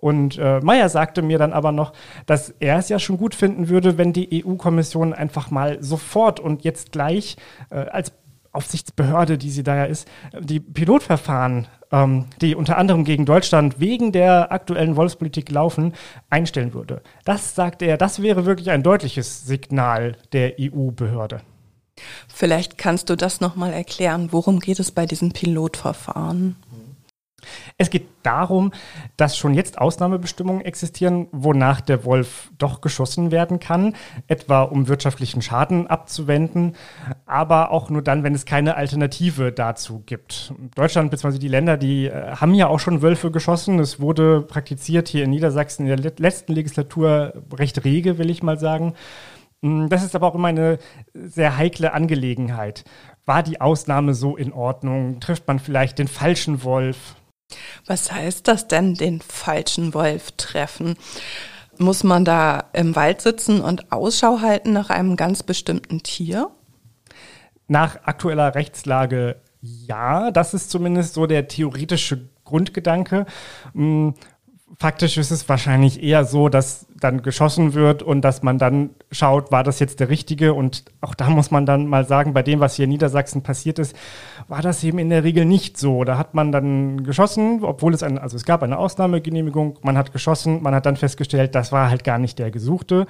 Und 0.00 0.38
äh, 0.38 0.60
Meyer 0.60 0.88
sagte 0.88 1.22
mir 1.22 1.38
dann 1.38 1.52
aber 1.52 1.72
noch, 1.72 1.92
dass 2.26 2.50
er 2.60 2.78
es 2.78 2.88
ja 2.88 3.00
schon 3.00 3.16
gut 3.16 3.34
finden 3.34 3.68
würde, 3.68 3.98
wenn 3.98 4.12
die 4.12 4.44
EU-Kommission 4.44 5.12
einfach 5.12 5.50
mal 5.50 5.82
sofort 5.82 6.38
und 6.38 6.62
jetzt 6.62 6.92
gleich 6.92 7.36
äh, 7.70 7.78
als 7.78 8.12
Aufsichtsbehörde, 8.52 9.38
die 9.38 9.50
sie 9.50 9.64
da 9.64 9.76
ja 9.76 9.84
ist, 9.84 10.08
die 10.38 10.60
Pilotverfahren, 10.60 11.66
ähm, 11.90 12.26
die 12.40 12.54
unter 12.54 12.78
anderem 12.78 13.04
gegen 13.04 13.26
Deutschland 13.26 13.80
wegen 13.80 14.12
der 14.12 14.52
aktuellen 14.52 14.94
Wolfspolitik 14.94 15.50
laufen, 15.50 15.94
einstellen 16.30 16.74
würde. 16.74 17.02
Das, 17.24 17.56
sagte 17.56 17.84
er, 17.84 17.96
das 17.96 18.22
wäre 18.22 18.46
wirklich 18.46 18.70
ein 18.70 18.84
deutliches 18.84 19.46
Signal 19.46 20.16
der 20.32 20.54
EU-Behörde. 20.60 21.40
Vielleicht 22.28 22.78
kannst 22.78 23.10
du 23.10 23.16
das 23.16 23.40
nochmal 23.40 23.72
erklären. 23.72 24.28
Worum 24.30 24.60
geht 24.60 24.78
es 24.78 24.92
bei 24.92 25.06
diesen 25.06 25.32
Pilotverfahren? 25.32 26.56
Es 27.76 27.90
geht 27.90 28.08
darum, 28.22 28.72
dass 29.16 29.36
schon 29.36 29.54
jetzt 29.54 29.78
Ausnahmebestimmungen 29.78 30.64
existieren, 30.64 31.28
wonach 31.32 31.80
der 31.80 32.04
Wolf 32.04 32.50
doch 32.58 32.80
geschossen 32.80 33.30
werden 33.30 33.60
kann, 33.60 33.94
etwa 34.26 34.62
um 34.62 34.88
wirtschaftlichen 34.88 35.42
Schaden 35.42 35.86
abzuwenden, 35.86 36.74
aber 37.26 37.70
auch 37.70 37.90
nur 37.90 38.02
dann, 38.02 38.24
wenn 38.24 38.34
es 38.34 38.44
keine 38.44 38.76
Alternative 38.76 39.52
dazu 39.52 40.02
gibt. 40.04 40.52
Deutschland 40.74 41.10
bzw. 41.10 41.38
die 41.38 41.48
Länder, 41.48 41.76
die 41.76 42.06
äh, 42.06 42.36
haben 42.36 42.54
ja 42.54 42.66
auch 42.66 42.80
schon 42.80 43.02
Wölfe 43.02 43.30
geschossen. 43.30 43.78
Es 43.78 44.00
wurde 44.00 44.42
praktiziert 44.42 45.08
hier 45.08 45.24
in 45.24 45.30
Niedersachsen 45.30 45.86
in 45.86 46.02
der 46.02 46.12
letzten 46.18 46.52
Legislatur 46.52 47.32
recht 47.54 47.84
rege, 47.84 48.18
will 48.18 48.30
ich 48.30 48.42
mal 48.42 48.58
sagen. 48.58 48.94
Mm, 49.60 49.88
das 49.88 50.04
ist 50.04 50.14
aber 50.14 50.26
auch 50.26 50.34
immer 50.34 50.48
eine 50.48 50.78
sehr 51.14 51.56
heikle 51.56 51.92
Angelegenheit. 51.92 52.84
War 53.24 53.42
die 53.42 53.60
Ausnahme 53.60 54.14
so 54.14 54.36
in 54.36 54.52
Ordnung? 54.52 55.20
Trifft 55.20 55.46
man 55.46 55.58
vielleicht 55.58 55.98
den 55.98 56.08
falschen 56.08 56.64
Wolf? 56.64 57.16
Was 57.86 58.12
heißt 58.12 58.46
das 58.48 58.68
denn, 58.68 58.94
den 58.94 59.20
falschen 59.20 59.94
Wolf 59.94 60.32
treffen? 60.32 60.96
Muss 61.78 62.04
man 62.04 62.24
da 62.24 62.64
im 62.72 62.96
Wald 62.96 63.20
sitzen 63.20 63.60
und 63.60 63.92
Ausschau 63.92 64.40
halten 64.40 64.72
nach 64.72 64.90
einem 64.90 65.16
ganz 65.16 65.42
bestimmten 65.42 66.02
Tier? 66.02 66.50
Nach 67.68 68.02
aktueller 68.04 68.54
Rechtslage 68.54 69.40
ja, 69.60 70.30
das 70.30 70.54
ist 70.54 70.70
zumindest 70.70 71.14
so 71.14 71.26
der 71.26 71.48
theoretische 71.48 72.28
Grundgedanke. 72.44 73.26
Faktisch 74.76 75.16
ist 75.16 75.30
es 75.30 75.48
wahrscheinlich 75.48 76.02
eher 76.02 76.24
so, 76.24 76.48
dass 76.48 76.86
dann 77.00 77.22
geschossen 77.22 77.74
wird 77.74 78.02
und 78.02 78.20
dass 78.20 78.42
man 78.42 78.58
dann 78.58 78.90
schaut, 79.10 79.50
war 79.50 79.64
das 79.64 79.78
jetzt 79.80 80.00
der 80.00 80.08
richtige? 80.08 80.54
Und 80.54 80.84
auch 81.00 81.14
da 81.14 81.30
muss 81.30 81.50
man 81.50 81.66
dann 81.66 81.86
mal 81.86 82.04
sagen, 82.04 82.32
bei 82.32 82.42
dem, 82.42 82.60
was 82.60 82.74
hier 82.74 82.84
in 82.84 82.90
Niedersachsen 82.90 83.42
passiert 83.42 83.78
ist, 83.78 83.96
war 84.46 84.62
das 84.62 84.84
eben 84.84 84.98
in 84.98 85.10
der 85.10 85.24
Regel 85.24 85.44
nicht 85.44 85.78
so. 85.78 86.04
Da 86.04 86.18
hat 86.18 86.34
man 86.34 86.52
dann 86.52 87.02
geschossen, 87.04 87.60
obwohl 87.62 87.94
es 87.94 88.02
ein, 88.02 88.18
also 88.18 88.36
es 88.36 88.44
gab 88.44 88.62
eine 88.62 88.78
Ausnahmegenehmigung, 88.78 89.78
man 89.82 89.96
hat 89.96 90.12
geschossen, 90.12 90.62
man 90.62 90.74
hat 90.74 90.86
dann 90.86 90.96
festgestellt, 90.96 91.54
das 91.54 91.72
war 91.72 91.90
halt 91.90 92.04
gar 92.04 92.18
nicht 92.18 92.38
der 92.38 92.50
Gesuchte. 92.50 93.06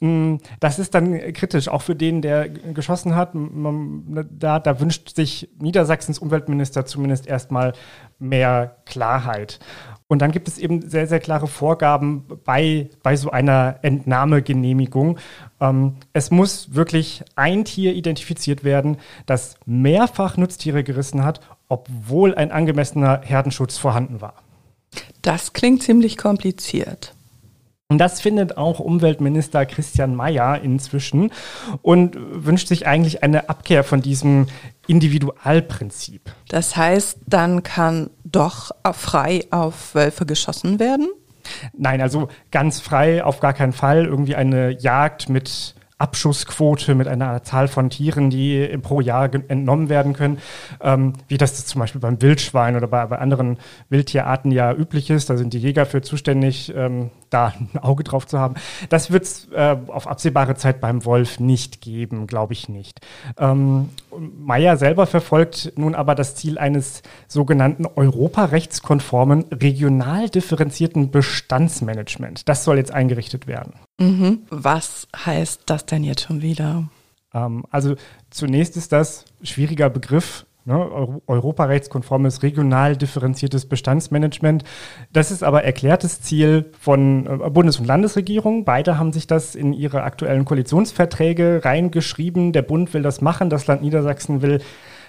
Mm, 0.00 0.36
das 0.60 0.78
ist 0.78 0.94
dann 0.94 1.32
kritisch, 1.34 1.68
auch 1.68 1.82
für 1.82 1.94
den, 1.94 2.22
der 2.22 2.48
geschossen 2.48 3.14
hat. 3.14 3.30
Da, 3.34 4.58
da 4.58 4.80
wünscht 4.80 5.14
sich 5.14 5.48
Niedersachsens 5.58 6.18
Umweltminister 6.18 6.86
zumindest 6.86 7.26
erstmal 7.26 7.74
mehr 8.18 8.76
Klarheit. 8.86 9.60
Und 10.08 10.22
dann 10.22 10.32
gibt 10.32 10.48
es 10.48 10.58
eben 10.58 10.88
sehr, 10.88 11.06
sehr 11.06 11.20
klare 11.20 11.46
Vorgaben 11.46 12.24
bei, 12.44 12.88
bei 13.02 13.14
so 13.14 13.30
einer 13.30 13.76
Entnahmegenehmigung. 13.82 15.18
Ähm, 15.60 15.96
es 16.12 16.30
muss 16.32 16.74
wirklich 16.74 17.22
ein 17.36 17.64
Tier 17.64 17.94
identifiziert 17.94 18.64
werden, 18.64 18.96
das 19.26 19.54
mehrfach 19.66 20.36
Nutztiere 20.36 20.82
gerissen 20.82 21.24
hat, 21.24 21.40
obwohl 21.68 22.34
ein 22.34 22.50
angemessener 22.50 23.20
Herdenschutz 23.22 23.78
vorhanden 23.78 24.20
war. 24.20 24.34
Das 25.22 25.52
klingt 25.52 25.82
ziemlich 25.82 26.16
kompliziert. 26.16 27.14
Und 27.90 27.98
das 27.98 28.20
findet 28.20 28.56
auch 28.56 28.78
Umweltminister 28.78 29.66
Christian 29.66 30.14
Mayer 30.14 30.62
inzwischen 30.62 31.32
und 31.82 32.16
wünscht 32.16 32.68
sich 32.68 32.86
eigentlich 32.86 33.24
eine 33.24 33.48
Abkehr 33.48 33.82
von 33.82 34.00
diesem 34.00 34.46
Individualprinzip. 34.86 36.32
Das 36.48 36.76
heißt, 36.76 37.18
dann 37.26 37.64
kann 37.64 38.10
doch 38.24 38.70
frei 38.92 39.44
auf 39.50 39.96
Wölfe 39.96 40.24
geschossen 40.24 40.78
werden? 40.78 41.08
Nein, 41.76 42.00
also 42.00 42.28
ganz 42.52 42.78
frei 42.78 43.24
auf 43.24 43.40
gar 43.40 43.54
keinen 43.54 43.72
Fall. 43.72 44.04
Irgendwie 44.04 44.36
eine 44.36 44.70
Jagd 44.70 45.28
mit 45.28 45.74
Abschussquote 46.00 46.94
mit 46.94 47.08
einer 47.08 47.42
Zahl 47.42 47.68
von 47.68 47.90
Tieren, 47.90 48.30
die 48.30 48.66
pro 48.82 49.00
Jahr 49.00 49.32
entnommen 49.32 49.88
werden 49.88 50.14
können, 50.14 50.38
ähm, 50.80 51.12
wie 51.28 51.36
das 51.36 51.66
zum 51.66 51.80
Beispiel 51.80 52.00
beim 52.00 52.20
Wildschwein 52.22 52.76
oder 52.76 52.86
bei, 52.86 53.04
bei, 53.06 53.18
anderen 53.18 53.58
Wildtierarten 53.88 54.50
ja 54.50 54.72
üblich 54.72 55.10
ist. 55.10 55.30
Da 55.30 55.36
sind 55.36 55.52
die 55.52 55.58
Jäger 55.58 55.86
für 55.86 56.00
zuständig, 56.00 56.72
ähm, 56.74 57.10
da 57.28 57.52
ein 57.74 57.78
Auge 57.80 58.04
drauf 58.04 58.26
zu 58.26 58.38
haben. 58.38 58.54
Das 58.88 59.10
wird 59.10 59.24
es 59.24 59.48
äh, 59.52 59.76
auf 59.88 60.06
absehbare 60.06 60.54
Zeit 60.54 60.80
beim 60.80 61.04
Wolf 61.04 61.38
nicht 61.38 61.80
geben, 61.80 62.26
glaube 62.26 62.54
ich 62.54 62.68
nicht. 62.68 63.00
Ähm, 63.38 63.90
Meyer 64.18 64.76
selber 64.76 65.06
verfolgt 65.06 65.72
nun 65.76 65.94
aber 65.94 66.14
das 66.14 66.34
Ziel 66.34 66.58
eines 66.58 67.02
sogenannten 67.28 67.86
europarechtskonformen, 67.86 69.44
regional 69.52 70.28
differenzierten 70.28 71.10
Bestandsmanagement. 71.10 72.48
Das 72.48 72.64
soll 72.64 72.78
jetzt 72.78 72.92
eingerichtet 72.92 73.46
werden. 73.46 73.74
Mhm. 74.00 74.40
Was 74.48 75.06
heißt 75.14 75.62
das 75.66 75.86
denn 75.86 76.02
jetzt 76.02 76.22
schon 76.22 76.42
wieder? 76.42 76.88
Ähm, 77.34 77.64
also 77.70 77.94
zunächst 78.30 78.76
ist 78.76 78.92
das 78.92 79.26
schwieriger 79.42 79.90
Begriff. 79.90 80.46
Ne, 80.66 81.22
europarechtskonformes, 81.26 82.42
regional 82.42 82.94
differenziertes 82.94 83.66
Bestandsmanagement. 83.66 84.62
Das 85.10 85.30
ist 85.30 85.42
aber 85.42 85.64
erklärtes 85.64 86.20
Ziel 86.20 86.70
von 86.78 87.26
äh, 87.26 87.48
Bundes- 87.48 87.78
und 87.80 87.86
Landesregierung. 87.86 88.66
Beide 88.66 88.98
haben 88.98 89.14
sich 89.14 89.26
das 89.26 89.54
in 89.54 89.72
ihre 89.72 90.02
aktuellen 90.02 90.44
Koalitionsverträge 90.44 91.62
reingeschrieben. 91.64 92.52
Der 92.52 92.60
Bund 92.60 92.92
will 92.92 93.00
das 93.00 93.22
machen, 93.22 93.48
das 93.48 93.66
Land 93.68 93.80
Niedersachsen 93.80 94.42
will 94.42 94.60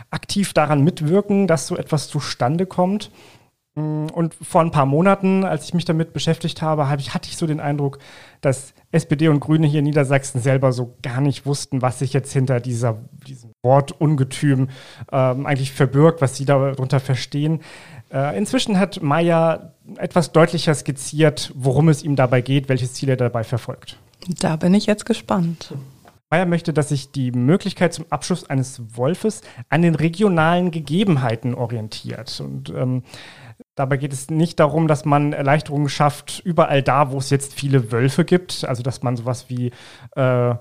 aktiv 0.10 0.54
daran 0.54 0.86
mitwirken, 0.86 1.48
dass 1.48 1.68
so 1.68 1.76
etwas 1.76 2.08
zustande 2.08 2.66
kommt. 2.66 3.12
Mm, 3.76 4.08
und 4.08 4.34
vor 4.34 4.62
ein 4.62 4.72
paar 4.72 4.86
Monaten, 4.86 5.44
als 5.46 5.66
ich 5.66 5.74
mich 5.74 5.86
damit 5.86 6.14
beschäftigt 6.14 6.62
habe, 6.62 6.90
hab 6.90 7.00
ich, 7.00 7.14
hatte 7.14 7.30
ich 7.30 7.38
so 7.38 7.48
den 7.48 7.60
Eindruck, 7.60 8.00
dass 8.42 8.74
SPD 8.92 9.30
und 9.30 9.40
Grüne 9.40 9.68
hier 9.68 9.80
in 9.80 9.86
Niedersachsen 9.86 10.42
selber 10.42 10.74
so 10.74 10.96
gar 11.02 11.22
nicht 11.22 11.46
wussten, 11.46 11.82
was 11.82 12.00
sich 12.00 12.12
jetzt 12.12 12.34
hinter 12.34 12.60
dieser, 12.60 13.00
diesem 13.26 13.52
Wort 13.64 13.94
Ungetüm 13.94 14.70
ähm, 15.12 15.46
eigentlich 15.46 15.72
verbirgt, 15.72 16.22
was 16.22 16.36
sie 16.36 16.46
darunter 16.46 17.00
verstehen. 17.00 17.62
Äh, 18.12 18.38
inzwischen 18.38 18.78
hat 18.78 19.02
Meyer 19.02 19.74
etwas 19.98 20.34
deutlicher 20.34 20.76
skizziert, 20.76 21.54
worum 21.56 21.88
es 21.88 22.04
ihm 22.04 22.18
dabei 22.18 22.42
geht, 22.42 22.68
welches 22.68 22.94
Ziel 22.94 23.10
er 23.10 23.18
dabei 23.18 23.46
verfolgt. 23.46 23.98
Da 24.40 24.58
bin 24.58 24.74
ich 24.74 24.86
jetzt 24.86 25.06
gespannt. 25.06 25.74
Meyer 26.30 26.46
möchte, 26.46 26.72
dass 26.72 26.90
sich 26.90 27.12
die 27.12 27.32
Möglichkeit 27.32 27.94
zum 27.94 28.06
Abschuss 28.10 28.50
eines 28.50 28.82
Wolfes 28.96 29.42
an 29.70 29.82
den 29.82 29.96
regionalen 29.96 30.72
Gegebenheiten 30.72 31.54
orientiert. 31.54 32.40
Und 32.40 32.70
ähm, 32.70 33.04
Dabei 33.76 33.98
geht 33.98 34.14
es 34.14 34.30
nicht 34.30 34.60
darum, 34.60 34.88
dass 34.88 35.06
man 35.06 35.34
Erleichterungen 35.34 35.90
schafft, 35.90 36.42
überall 36.44 36.84
da, 36.84 37.12
wo 37.12 37.18
es 37.18 37.30
jetzt 37.30 37.54
viele 37.54 37.92
Wölfe 37.92 38.26
gibt. 38.26 38.66
Also, 38.66 38.84
dass 38.84 39.02
man 39.02 39.16
sowas 39.16 39.50
wie 39.50 39.72
äh, 40.16 40.56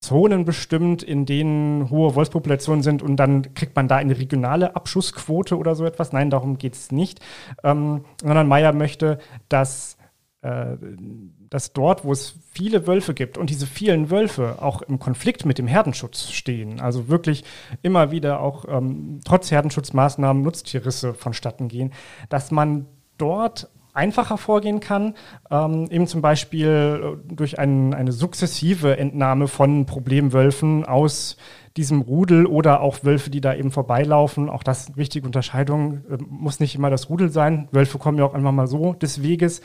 Zonen 0.00 0.44
bestimmt, 0.44 1.02
in 1.04 1.26
denen 1.26 1.90
hohe 1.90 2.16
Wolfspopulationen 2.16 2.82
sind 2.82 3.02
und 3.02 3.16
dann 3.16 3.54
kriegt 3.54 3.76
man 3.76 3.86
da 3.86 3.96
eine 3.96 4.18
regionale 4.18 4.74
Abschussquote 4.74 5.56
oder 5.56 5.76
so 5.76 5.84
etwas. 5.84 6.12
Nein, 6.12 6.30
darum 6.30 6.58
geht 6.58 6.74
es 6.74 6.90
nicht. 6.90 7.20
Ähm, 7.62 8.04
sondern 8.20 8.48
Meyer 8.48 8.72
möchte, 8.72 9.18
dass 9.48 9.96
dass 10.42 11.72
dort, 11.74 12.04
wo 12.04 12.12
es 12.12 12.38
viele 12.50 12.86
Wölfe 12.86 13.12
gibt 13.12 13.36
und 13.36 13.50
diese 13.50 13.66
vielen 13.66 14.10
Wölfe 14.10 14.56
auch 14.62 14.80
im 14.80 14.98
Konflikt 14.98 15.44
mit 15.44 15.58
dem 15.58 15.66
Herdenschutz 15.66 16.30
stehen, 16.30 16.80
also 16.80 17.08
wirklich 17.08 17.44
immer 17.82 18.10
wieder 18.10 18.40
auch 18.40 18.64
ähm, 18.66 19.20
trotz 19.24 19.50
Herdenschutzmaßnahmen 19.50 20.42
Nutztierrisse 20.42 21.12
vonstatten 21.12 21.68
gehen, 21.68 21.92
dass 22.30 22.50
man 22.50 22.86
dort 23.18 23.68
einfacher 23.92 24.38
vorgehen 24.38 24.80
kann, 24.80 25.14
ähm, 25.50 25.86
eben 25.90 26.06
zum 26.06 26.22
Beispiel 26.22 27.18
äh, 27.28 27.34
durch 27.34 27.58
ein, 27.58 27.92
eine 27.92 28.12
sukzessive 28.12 28.96
Entnahme 28.96 29.48
von 29.48 29.86
Problemwölfen 29.86 30.84
aus 30.84 31.36
diesem 31.76 32.00
Rudel 32.00 32.46
oder 32.46 32.80
auch 32.80 33.04
Wölfe, 33.04 33.30
die 33.30 33.40
da 33.40 33.54
eben 33.54 33.70
vorbeilaufen. 33.70 34.48
Auch 34.48 34.62
das 34.62 34.88
ist 34.88 34.96
wichtige 34.96 35.26
Unterscheidung. 35.26 36.04
Äh, 36.10 36.18
muss 36.28 36.60
nicht 36.60 36.74
immer 36.74 36.90
das 36.90 37.10
Rudel 37.10 37.30
sein. 37.30 37.68
Wölfe 37.72 37.98
kommen 37.98 38.18
ja 38.18 38.24
auch 38.24 38.34
einfach 38.34 38.52
mal 38.52 38.66
so 38.66 38.94
des 38.94 39.22
Weges. 39.22 39.60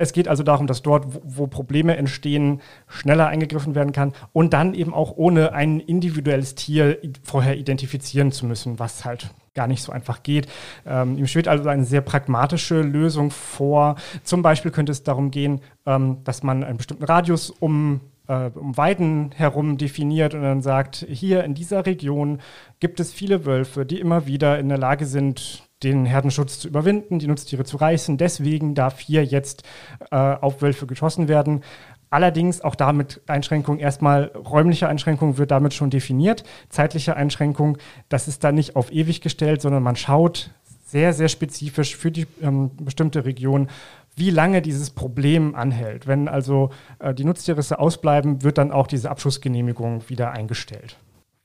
Es 0.00 0.12
geht 0.12 0.28
also 0.28 0.44
darum, 0.44 0.68
dass 0.68 0.82
dort, 0.82 1.06
wo, 1.24 1.48
Probleme 1.48 1.96
entstehen, 1.96 2.60
schneller 2.86 3.26
eingegriffen 3.26 3.74
werden 3.74 3.92
kann 3.92 4.12
und 4.32 4.52
dann 4.52 4.74
eben 4.74 4.94
auch 4.94 5.16
ohne 5.16 5.52
ein 5.52 5.80
individuelles 5.80 6.54
Tier 6.54 6.98
vorher 7.24 7.58
identifizieren 7.58 8.30
zu 8.30 8.46
müssen, 8.46 8.78
was 8.78 9.04
halt 9.04 9.34
gar 9.54 9.66
nicht 9.66 9.82
so 9.82 9.90
einfach 9.90 10.22
geht. 10.22 10.46
Ähm, 10.86 11.18
ihm 11.18 11.26
schwebt 11.26 11.48
also 11.48 11.68
eine 11.68 11.84
sehr 11.84 12.00
pragmatische 12.00 12.80
Lösung 12.80 13.32
vor. 13.32 13.96
Zum 14.22 14.40
Beispiel 14.40 14.70
könnte 14.70 14.92
es 14.92 15.02
darum 15.02 15.32
gehen, 15.32 15.62
ähm, 15.84 16.18
dass 16.22 16.44
man 16.44 16.62
einen 16.62 16.76
bestimmten 16.76 17.04
Radius 17.04 17.50
um 17.50 18.00
äh, 18.28 18.50
um 18.54 18.76
Weiden 18.76 19.32
herum 19.34 19.78
definiert 19.78 20.34
und 20.34 20.42
dann 20.42 20.62
sagt, 20.62 21.04
hier 21.08 21.42
in 21.42 21.54
dieser 21.54 21.86
Region 21.86 22.40
gibt 22.78 23.00
es 23.00 23.12
viele 23.12 23.46
Wölfe, 23.46 23.84
die 23.84 23.98
immer 23.98 24.26
wieder 24.26 24.60
in 24.60 24.68
der 24.68 24.78
Lage 24.78 25.06
sind, 25.06 25.67
den 25.82 26.06
Herdenschutz 26.06 26.58
zu 26.58 26.68
überwinden, 26.68 27.18
die 27.18 27.28
Nutztiere 27.28 27.64
zu 27.64 27.76
reißen. 27.76 28.16
Deswegen 28.18 28.74
darf 28.74 28.98
hier 28.98 29.24
jetzt 29.24 29.62
äh, 30.10 30.16
auf 30.16 30.60
Wölfe 30.62 30.86
geschossen 30.86 31.28
werden. 31.28 31.62
Allerdings 32.10 32.62
auch 32.62 32.74
damit 32.74 33.20
Einschränkung, 33.26 33.78
erstmal 33.78 34.32
räumliche 34.34 34.88
Einschränkung 34.88 35.36
wird 35.36 35.50
damit 35.50 35.74
schon 35.74 35.90
definiert. 35.90 36.42
Zeitliche 36.70 37.16
Einschränkung, 37.16 37.76
das 38.08 38.28
ist 38.28 38.44
dann 38.44 38.54
nicht 38.54 38.76
auf 38.76 38.90
ewig 38.90 39.20
gestellt, 39.20 39.60
sondern 39.60 39.82
man 39.82 39.96
schaut 39.96 40.50
sehr, 40.86 41.12
sehr 41.12 41.28
spezifisch 41.28 41.96
für 41.96 42.10
die 42.10 42.26
ähm, 42.40 42.70
bestimmte 42.80 43.26
Region, 43.26 43.68
wie 44.16 44.30
lange 44.30 44.62
dieses 44.62 44.90
Problem 44.90 45.54
anhält. 45.54 46.06
Wenn 46.06 46.28
also 46.28 46.70
äh, 46.98 47.12
die 47.12 47.24
Nutztierrisse 47.24 47.78
ausbleiben, 47.78 48.42
wird 48.42 48.56
dann 48.56 48.72
auch 48.72 48.86
diese 48.86 49.10
Abschussgenehmigung 49.10 50.08
wieder 50.08 50.32
eingestellt. 50.32 50.96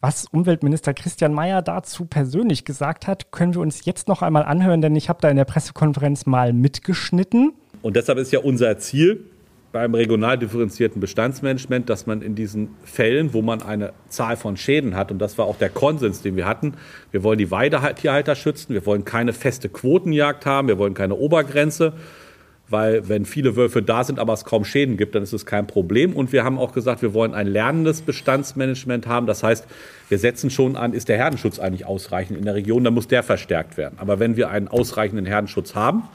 Was 0.05 0.25
Umweltminister 0.29 0.93
Christian 0.93 1.33
Mayer 1.33 1.61
dazu 1.61 2.03
persönlich 2.03 2.65
gesagt 2.65 3.07
hat, 3.07 3.31
können 3.31 3.53
wir 3.53 3.61
uns 3.61 3.85
jetzt 3.85 4.09
noch 4.09 4.21
einmal 4.21 4.43
anhören, 4.43 4.81
denn 4.81 4.97
ich 4.97 5.07
habe 5.07 5.19
da 5.21 5.29
in 5.29 5.37
der 5.37 5.45
Pressekonferenz 5.45 6.25
mal 6.25 6.51
mitgeschnitten. 6.51 7.53
Und 7.81 7.95
deshalb 7.95 8.19
ist 8.19 8.33
ja 8.33 8.39
unser 8.39 8.77
Ziel 8.79 9.23
beim 9.71 9.95
regional 9.95 10.37
differenzierten 10.37 10.99
Bestandsmanagement, 10.99 11.89
dass 11.89 12.05
man 12.05 12.21
in 12.21 12.35
diesen 12.35 12.75
Fällen, 12.83 13.33
wo 13.33 13.41
man 13.41 13.61
eine 13.61 13.93
Zahl 14.09 14.35
von 14.35 14.57
Schäden 14.57 14.97
hat, 14.97 15.09
und 15.09 15.19
das 15.19 15.37
war 15.37 15.45
auch 15.45 15.57
der 15.57 15.69
Konsens, 15.69 16.21
den 16.21 16.35
wir 16.35 16.47
hatten, 16.47 16.73
wir 17.11 17.23
wollen 17.23 17.37
die 17.37 17.49
Weidetierhalter 17.49 18.35
schützen, 18.35 18.73
wir 18.73 18.85
wollen 18.85 19.05
keine 19.05 19.31
feste 19.31 19.69
Quotenjagd 19.69 20.45
haben, 20.45 20.67
wir 20.67 20.77
wollen 20.77 20.95
keine 20.95 21.15
Obergrenze, 21.15 21.93
weil 22.73 23.07
wenn 23.07 23.23
viele 23.25 23.55
Wölfe 23.55 23.83
da 23.83 24.03
sind, 24.03 24.17
aber 24.17 24.33
es 24.33 24.45
kaum 24.45 24.65
Schäden 24.65 24.97
gibt, 24.97 25.13
dann 25.13 25.21
ist 25.21 25.31
es 25.31 25.45
kein 25.45 25.67
Problem. 25.67 26.13
Und 26.13 26.33
wir 26.33 26.43
haben 26.43 26.57
auch 26.57 26.73
gesagt, 26.73 27.03
wir 27.03 27.13
wollen 27.13 27.35
ein 27.35 27.45
lernendes 27.45 28.01
Bestandsmanagement 28.01 29.05
haben. 29.05 29.27
Das 29.27 29.43
heißt, 29.43 29.67
wir 30.09 30.17
setzen 30.17 30.49
schon 30.49 30.75
an, 30.75 30.93
ist 30.93 31.07
der 31.07 31.17
Herdenschutz 31.17 31.59
eigentlich 31.59 31.85
ausreichend 31.85 32.35
in 32.35 32.45
der 32.45 32.55
Region, 32.55 32.83
dann 32.83 32.95
muss 32.95 33.07
der 33.07 33.21
verstärkt 33.21 33.77
werden. 33.77 33.99
Aber 33.99 34.19
wenn 34.19 34.37
wir 34.37 34.49
einen 34.49 34.67
ausreichenden 34.67 35.27
Herdenschutz 35.27 35.75
haben 35.75 36.09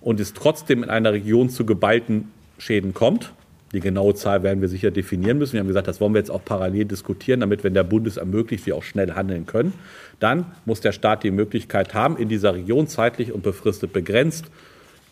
und 0.00 0.18
es 0.18 0.34
trotzdem 0.34 0.82
in 0.82 0.90
einer 0.90 1.12
Region 1.12 1.50
zu 1.50 1.64
geballten 1.64 2.32
Schäden 2.58 2.94
kommt, 2.94 3.32
die 3.72 3.78
genaue 3.78 4.16
Zahl 4.16 4.42
werden 4.42 4.60
wir 4.60 4.68
sicher 4.68 4.90
definieren 4.90 5.38
müssen. 5.38 5.52
Wir 5.52 5.60
haben 5.60 5.68
gesagt, 5.68 5.86
das 5.86 6.00
wollen 6.00 6.14
wir 6.14 6.18
jetzt 6.18 6.32
auch 6.32 6.44
parallel 6.44 6.84
diskutieren, 6.86 7.38
damit, 7.38 7.62
wenn 7.62 7.74
der 7.74 7.84
Bund 7.84 8.08
es 8.08 8.16
ermöglicht, 8.16 8.66
wir 8.66 8.74
auch 8.74 8.82
schnell 8.82 9.12
handeln 9.12 9.46
können. 9.46 9.72
Dann 10.18 10.46
muss 10.64 10.80
der 10.80 10.90
Staat 10.90 11.22
die 11.22 11.30
Möglichkeit 11.30 11.94
haben, 11.94 12.16
in 12.16 12.28
dieser 12.28 12.54
Region 12.54 12.88
zeitlich 12.88 13.32
und 13.32 13.44
befristet 13.44 13.92
begrenzt 13.92 14.46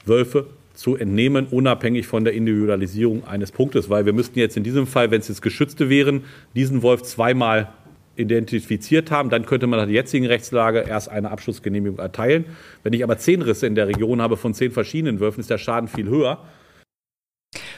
Wölfe 0.04 0.47
zu 0.75 0.97
entnehmen, 0.97 1.47
unabhängig 1.50 2.07
von 2.07 2.25
der 2.25 2.33
Individualisierung 2.33 3.27
eines 3.27 3.53
Punktes, 3.53 3.91
weil 3.91 4.07
wir 4.07 4.12
müssten 4.12 4.39
jetzt 4.39 4.57
in 4.57 4.65
diesem 4.65 4.87
Fall, 4.87 5.11
wenn 5.11 5.21
es 5.21 5.29
jetzt 5.29 5.43
Geschützte 5.43 5.89
wären, 5.89 6.25
diesen 6.55 6.83
Wolf 6.83 7.03
zweimal 7.03 7.73
identifiziert 8.17 9.11
haben, 9.11 9.31
dann 9.31 9.47
könnte 9.47 9.67
man 9.67 9.79
nach 9.79 9.87
der 9.87 9.95
jetzigen 9.95 10.27
Rechtslage 10.27 10.81
erst 10.81 11.09
eine 11.09 11.31
Abschlussgenehmigung 11.31 11.99
erteilen. 11.99 12.45
Wenn 12.83 12.93
ich 12.93 13.03
aber 13.03 13.19
zehn 13.19 13.43
Risse 13.43 13.67
in 13.67 13.75
der 13.75 13.89
Region 13.89 14.21
habe 14.21 14.37
von 14.37 14.55
zehn 14.55 14.71
verschiedenen 14.71 15.21
Wölfen, 15.21 15.41
ist 15.41 15.50
der 15.50 15.59
Schaden 15.59 15.89
viel 15.89 16.09
höher. 16.09 16.39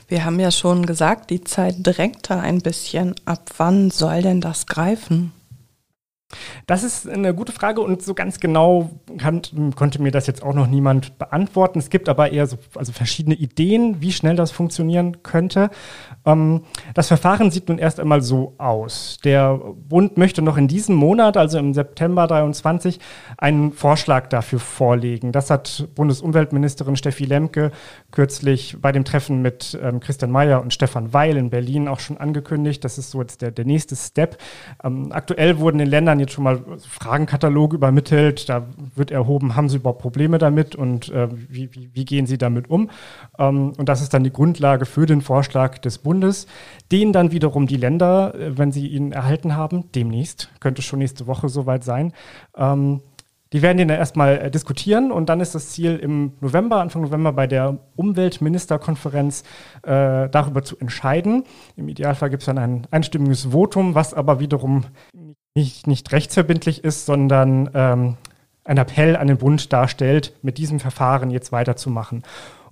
Wir 0.08 0.24
haben 0.24 0.40
ja 0.40 0.50
schon 0.50 0.84
gesagt, 0.84 1.30
die 1.30 1.42
Zeit 1.42 1.76
drängt 1.82 2.28
da 2.28 2.40
ein 2.40 2.60
bisschen. 2.60 3.14
Ab 3.24 3.50
wann 3.56 3.90
soll 3.90 4.22
denn 4.22 4.40
das 4.40 4.66
greifen? 4.66 5.32
Das 6.66 6.82
ist 6.82 7.08
eine 7.08 7.34
gute 7.34 7.52
Frage 7.52 7.80
und 7.80 8.02
so 8.02 8.14
ganz 8.14 8.40
genau 8.40 8.90
kann, 9.18 9.42
konnte 9.76 10.00
mir 10.00 10.10
das 10.10 10.26
jetzt 10.26 10.42
auch 10.42 10.54
noch 10.54 10.66
niemand 10.66 11.18
beantworten. 11.18 11.78
Es 11.78 11.90
gibt 11.90 12.08
aber 12.08 12.32
eher 12.32 12.46
so 12.46 12.58
also 12.74 12.92
verschiedene 12.92 13.34
Ideen, 13.34 14.00
wie 14.00 14.12
schnell 14.12 14.36
das 14.36 14.50
funktionieren 14.50 15.22
könnte. 15.22 15.70
Ähm, 16.24 16.62
das 16.94 17.08
Verfahren 17.08 17.50
sieht 17.50 17.68
nun 17.68 17.78
erst 17.78 18.00
einmal 18.00 18.22
so 18.22 18.54
aus. 18.58 19.18
Der 19.24 19.58
Bund 19.88 20.16
möchte 20.16 20.42
noch 20.42 20.56
in 20.56 20.68
diesem 20.68 20.94
Monat, 20.94 21.36
also 21.36 21.58
im 21.58 21.74
September 21.74 22.26
23, 22.26 23.00
einen 23.38 23.72
Vorschlag 23.72 24.28
dafür 24.28 24.60
vorlegen. 24.60 25.32
Das 25.32 25.50
hat 25.50 25.88
Bundesumweltministerin 25.94 26.96
Steffi 26.96 27.24
Lemke 27.24 27.72
kürzlich 28.10 28.76
bei 28.80 28.92
dem 28.92 29.04
Treffen 29.04 29.42
mit 29.42 29.78
ähm, 29.82 30.00
Christian 30.00 30.30
Mayer 30.30 30.60
und 30.62 30.72
Stefan 30.72 31.12
Weil 31.12 31.36
in 31.36 31.50
Berlin 31.50 31.88
auch 31.88 32.00
schon 32.00 32.18
angekündigt. 32.18 32.84
Das 32.84 32.98
ist 32.98 33.10
so 33.10 33.20
jetzt 33.20 33.42
der, 33.42 33.50
der 33.50 33.64
nächste 33.64 33.96
Step. 33.96 34.38
Ähm, 34.82 35.08
aktuell 35.10 35.58
wurden 35.58 35.80
in 35.80 35.88
Ländern 35.88 36.20
jetzt 36.20 36.32
schon 36.32 36.44
mal 36.44 36.60
Fragenkatalog 36.88 37.72
übermittelt. 37.72 38.48
Da 38.48 38.66
wird 38.94 39.10
erhoben, 39.10 39.56
haben 39.56 39.68
sie 39.68 39.76
überhaupt 39.76 40.02
Probleme 40.02 40.38
damit 40.38 40.74
und 40.74 41.12
wie, 41.12 41.72
wie, 41.72 41.90
wie, 41.92 42.04
gehen 42.04 42.26
sie 42.26 42.38
damit 42.38 42.68
um? 42.70 42.90
Und 43.36 43.84
das 43.84 44.02
ist 44.02 44.14
dann 44.14 44.24
die 44.24 44.32
Grundlage 44.32 44.86
für 44.86 45.06
den 45.06 45.20
Vorschlag 45.20 45.78
des 45.78 45.98
Bundes, 45.98 46.11
den 46.90 47.12
dann 47.12 47.32
wiederum 47.32 47.66
die 47.66 47.76
Länder, 47.76 48.34
äh, 48.34 48.58
wenn 48.58 48.72
sie 48.72 48.86
ihn 48.88 49.12
erhalten 49.12 49.56
haben, 49.56 49.90
demnächst, 49.92 50.50
könnte 50.60 50.82
schon 50.82 50.98
nächste 50.98 51.26
Woche 51.26 51.48
soweit 51.48 51.84
sein, 51.84 52.12
ähm, 52.56 53.00
die 53.52 53.60
werden 53.60 53.76
den 53.76 53.88
dann 53.88 53.98
erstmal 53.98 54.38
äh, 54.38 54.50
diskutieren 54.50 55.12
und 55.12 55.28
dann 55.28 55.40
ist 55.40 55.54
das 55.54 55.70
Ziel 55.70 55.96
im 55.96 56.32
November, 56.40 56.80
Anfang 56.80 57.02
November 57.02 57.32
bei 57.32 57.46
der 57.46 57.78
Umweltministerkonferenz 57.96 59.44
äh, 59.82 60.28
darüber 60.30 60.62
zu 60.62 60.78
entscheiden. 60.78 61.44
Im 61.76 61.88
Idealfall 61.88 62.30
gibt 62.30 62.42
es 62.42 62.46
dann 62.46 62.58
ein 62.58 62.86
einstimmiges 62.90 63.52
Votum, 63.52 63.94
was 63.94 64.14
aber 64.14 64.40
wiederum 64.40 64.84
nicht, 65.54 65.86
nicht 65.86 66.12
rechtsverbindlich 66.12 66.82
ist, 66.82 67.04
sondern 67.04 67.70
ähm, 67.74 68.16
ein 68.64 68.78
Appell 68.78 69.16
an 69.16 69.26
den 69.26 69.38
Bund 69.38 69.72
darstellt, 69.72 70.32
mit 70.42 70.56
diesem 70.56 70.80
Verfahren 70.80 71.30
jetzt 71.30 71.52
weiterzumachen. 71.52 72.22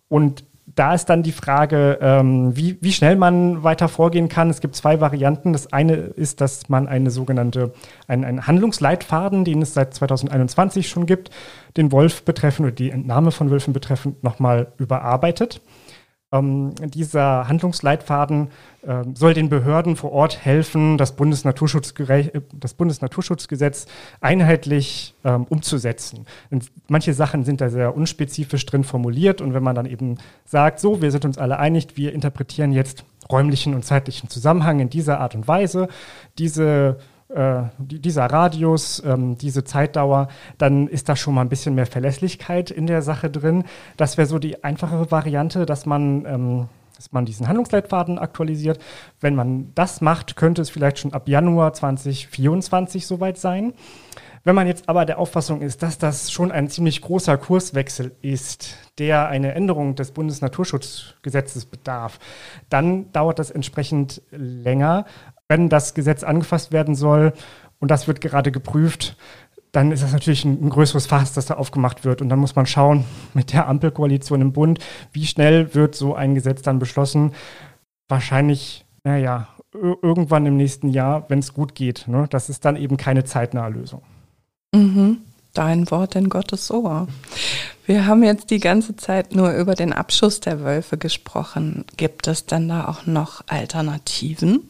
Und 0.09 0.45
da 0.67 0.95
ist 0.95 1.07
dann 1.07 1.23
die 1.23 1.33
Frage, 1.33 1.99
ähm, 2.01 2.57
wie, 2.57 2.79
wie 2.81 2.93
schnell 2.93 3.17
man 3.17 3.63
weiter 3.63 3.89
vorgehen 3.89 4.29
kann. 4.29 4.51
Es 4.51 4.61
gibt 4.61 4.77
zwei 4.77 5.01
Varianten. 5.01 5.53
Das 5.53 5.73
eine 5.73 5.95
ist, 5.95 6.41
dass 6.41 6.69
man 6.69 6.87
eine 6.87 7.11
sogenannte, 7.11 7.73
einen, 8.07 8.25
einen 8.25 8.47
Handlungsleitfaden, 8.47 9.45
den 9.45 9.63
es 9.63 9.75
seit 9.75 9.95
2021 9.95 10.89
schon 10.89 11.07
gibt, 11.07 11.31
den 11.77 11.93
Wolf 11.93 12.25
betreffend 12.25 12.67
oder 12.67 12.75
die 12.75 12.91
Entnahme 12.91 13.33
von 13.33 13.51
Wölfen 13.51 13.73
betreffend 13.73 14.23
nochmal 14.23 14.69
überarbeitet. 14.79 15.61
Ähm, 16.33 16.75
dieser 16.85 17.49
Handlungsleitfaden 17.49 18.51
äh, 18.87 19.03
soll 19.15 19.35
den 19.35 19.49
Behörden 19.49 19.97
vor 19.97 20.13
Ort 20.13 20.45
helfen, 20.45 20.97
das, 20.97 21.17
das 21.17 22.75
Bundesnaturschutzgesetz 22.75 23.87
einheitlich 24.21 25.15
ähm, 25.25 25.45
umzusetzen. 25.49 26.27
Und 26.51 26.71
manche 26.87 27.15
Sachen 27.15 27.43
sind 27.45 27.61
da 27.61 27.69
sehr 27.69 27.97
unspezifisch 27.97 28.65
drin 28.65 28.85
formuliert 28.85 29.41
und 29.41 29.55
wenn 29.55 29.65
man 29.65 29.75
dann 29.75 29.87
eben 29.87 30.19
sagt, 30.45 30.79
so, 30.79 31.03
wir 31.03 31.11
sind 31.11 31.25
uns 31.25 31.37
alle 31.37 31.59
einig, 31.59 31.97
wir 31.97 32.13
interpretieren 32.13 32.71
jetzt 32.71 33.05
räumlichen 33.29 33.75
und 33.75 33.85
zeitlichen 33.85 34.29
Zusammenhang 34.29 34.79
in 34.79 34.89
dieser 34.89 35.19
Art 35.19 35.35
und 35.35 35.49
Weise, 35.49 35.89
diese 36.39 36.99
äh, 37.35 37.63
dieser 37.79 38.27
Radius, 38.27 39.03
ähm, 39.05 39.39
diese 39.39 39.65
Zeitdauer, 39.65 40.29
dann 40.59 40.89
ist 40.89 41.09
da 41.09 41.17
schon 41.17 41.35
mal 41.35 41.43
ein 41.43 41.49
bisschen 41.49 41.75
mehr 41.75 41.87
Verlässlichkeit 41.87 42.71
in 42.71 42.87
der 42.87 43.03
Sache 43.03 43.31
drin. 43.31 43.65
Das 43.97 44.17
wäre 44.17 44.27
so 44.27 44.39
die 44.39 44.65
einfachere 44.65 45.11
Variante, 45.11 45.67
dass 45.67 45.87
man, 45.87 46.25
ähm, 46.27 46.69
dass 46.97 47.13
man 47.13 47.25
diesen 47.25 47.47
Handlungsleitfaden 47.47 48.19
aktualisiert. 48.19 48.81
Wenn 49.21 49.35
man 49.35 49.73
das 49.75 50.01
macht, 50.01 50.37
könnte 50.37 50.63
es 50.63 50.71
vielleicht 50.71 50.99
schon 50.99 51.13
ab 51.13 51.29
Januar 51.29 51.73
2024 51.73 53.07
soweit 53.07 53.39
sein. 53.39 53.75
Wenn 54.43 54.55
man 54.55 54.67
jetzt 54.67 54.89
aber 54.89 55.05
der 55.05 55.19
Auffassung 55.19 55.61
ist, 55.61 55.83
dass 55.83 55.99
das 55.99 56.33
schon 56.33 56.51
ein 56.51 56.71
ziemlich 56.71 57.03
großer 57.03 57.37
Kurswechsel 57.37 58.13
ist, 58.23 58.75
der 58.99 59.29
eine 59.29 59.55
Änderung 59.55 59.97
des 59.97 60.13
Bundesnaturschutzgesetzes 60.13 61.67
bedarf, 61.67 62.19
dann 62.71 63.13
dauert 63.13 63.39
das 63.39 63.51
entsprechend 63.51 64.23
länger 64.31 65.05
wenn 65.51 65.69
das 65.69 65.95
Gesetz 65.95 66.23
angefasst 66.23 66.71
werden 66.71 66.95
soll 66.95 67.33
und 67.81 67.91
das 67.91 68.07
wird 68.07 68.21
gerade 68.21 68.53
geprüft, 68.53 69.17
dann 69.73 69.91
ist 69.91 70.03
das 70.03 70.13
natürlich 70.13 70.45
ein, 70.45 70.65
ein, 70.65 70.71
größeres 70.71 71.07
Fass, 71.07 71.33
das 71.33 71.47
da 71.47 71.55
aufgemacht 71.55 72.05
wird. 72.05 72.23
Und 72.23 72.29
dann 72.29 72.39
muss 72.39 72.55
man 72.55 72.67
schauen 72.67 73.05
mit 73.35 73.53
der 73.53 73.69
Ampelkoalition 73.69 74.41
im 74.41 74.53
Bund, 74.53 74.79
wie 75.13 75.27
schnell 75.27 75.75
wird 75.75 75.97
so 75.97 76.15
ein 76.15 76.37
Gesetz 76.37 76.63
dann 76.63 76.79
beschlossen. 76.79 77.33
Wahrscheinlich, 78.09 78.87
naja, 79.03 79.49
irgendwann 79.73 80.47
im 80.47 80.57
nächsten 80.57 80.89
Jahr, 80.89 81.29
wenn 81.29 81.41
es 81.41 81.53
gut 81.53 81.75
geht. 81.75 82.07
Ne? 82.07 82.27
Das 82.31 82.49
ist 82.49 82.65
dann 82.65 82.77
eben 82.77 82.97
keine 82.97 83.25
zeitnahe 83.25 83.71
Lösung. 83.71 84.03
Mhm. 84.73 85.19
Dein 85.53 85.91
Wort 85.91 86.15
in 86.15 86.29
Gottes 86.29 86.71
Ohr. 86.71 87.09
Wir 87.87 88.07
haben 88.07 88.23
jetzt 88.23 88.51
die 88.51 88.61
ganze 88.61 88.95
Zeit 88.95 89.35
nur 89.35 89.53
über 89.53 89.75
den 89.75 89.93
Abschuss 89.93 90.39
der 90.39 90.63
Wölfe 90.63 90.97
gesprochen. 90.97 91.85
Gibt 91.97 92.29
es 92.29 92.47
denn 92.47 92.69
da 92.69 92.87
auch 92.87 93.07
noch 93.07 93.43
Alternativen? 93.49 94.69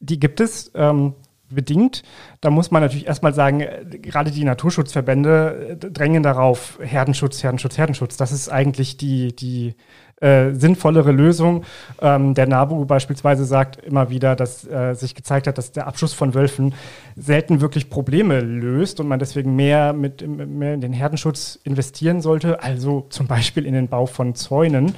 Die 0.00 0.18
gibt 0.18 0.40
es. 0.40 0.70
Ähm, 0.74 1.14
bedingt. 1.54 2.02
Da 2.40 2.50
muss 2.50 2.70
man 2.70 2.82
natürlich 2.82 3.06
erstmal 3.06 3.34
sagen, 3.34 3.60
äh, 3.60 3.84
gerade 4.00 4.30
die 4.30 4.44
Naturschutzverbände 4.44 5.78
äh, 5.82 5.90
drängen 5.90 6.22
darauf, 6.22 6.78
Herdenschutz, 6.82 7.42
Herdenschutz, 7.42 7.78
Herdenschutz. 7.78 8.16
Das 8.16 8.32
ist 8.32 8.48
eigentlich 8.48 8.96
die, 8.96 9.34
die 9.34 9.74
äh, 10.20 10.52
sinnvollere 10.52 11.12
Lösung. 11.12 11.64
Ähm, 12.00 12.34
der 12.34 12.46
NABU 12.46 12.84
beispielsweise 12.84 13.44
sagt 13.44 13.76
immer 13.84 14.10
wieder, 14.10 14.36
dass 14.36 14.66
äh, 14.66 14.94
sich 14.94 15.14
gezeigt 15.14 15.46
hat, 15.46 15.58
dass 15.58 15.72
der 15.72 15.86
Abschuss 15.86 16.12
von 16.12 16.34
Wölfen 16.34 16.74
selten 17.16 17.60
wirklich 17.60 17.90
Probleme 17.90 18.40
löst 18.40 19.00
und 19.00 19.08
man 19.08 19.18
deswegen 19.18 19.56
mehr, 19.56 19.92
mit, 19.92 20.26
mehr 20.26 20.74
in 20.74 20.80
den 20.80 20.92
Herdenschutz 20.92 21.58
investieren 21.64 22.20
sollte, 22.20 22.62
also 22.62 23.06
zum 23.10 23.26
Beispiel 23.26 23.66
in 23.66 23.74
den 23.74 23.88
Bau 23.88 24.06
von 24.06 24.34
Zäunen. 24.34 24.94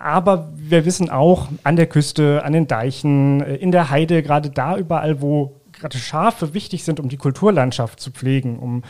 Aber 0.00 0.48
wir 0.56 0.86
wissen 0.86 1.10
auch, 1.10 1.48
an 1.62 1.76
der 1.76 1.86
Küste, 1.86 2.42
an 2.42 2.54
den 2.54 2.66
Deichen, 2.66 3.42
äh, 3.42 3.56
in 3.56 3.70
der 3.70 3.90
Heide, 3.90 4.22
gerade 4.22 4.48
da 4.48 4.76
überall, 4.76 5.20
wo 5.20 5.60
gerade 5.72 5.98
Schafe 5.98 6.54
wichtig 6.54 6.84
sind, 6.84 7.00
um 7.00 7.08
die 7.08 7.18
Kulturlandschaft 7.18 8.00
zu 8.00 8.10
pflegen, 8.10 8.58
um 8.58 8.82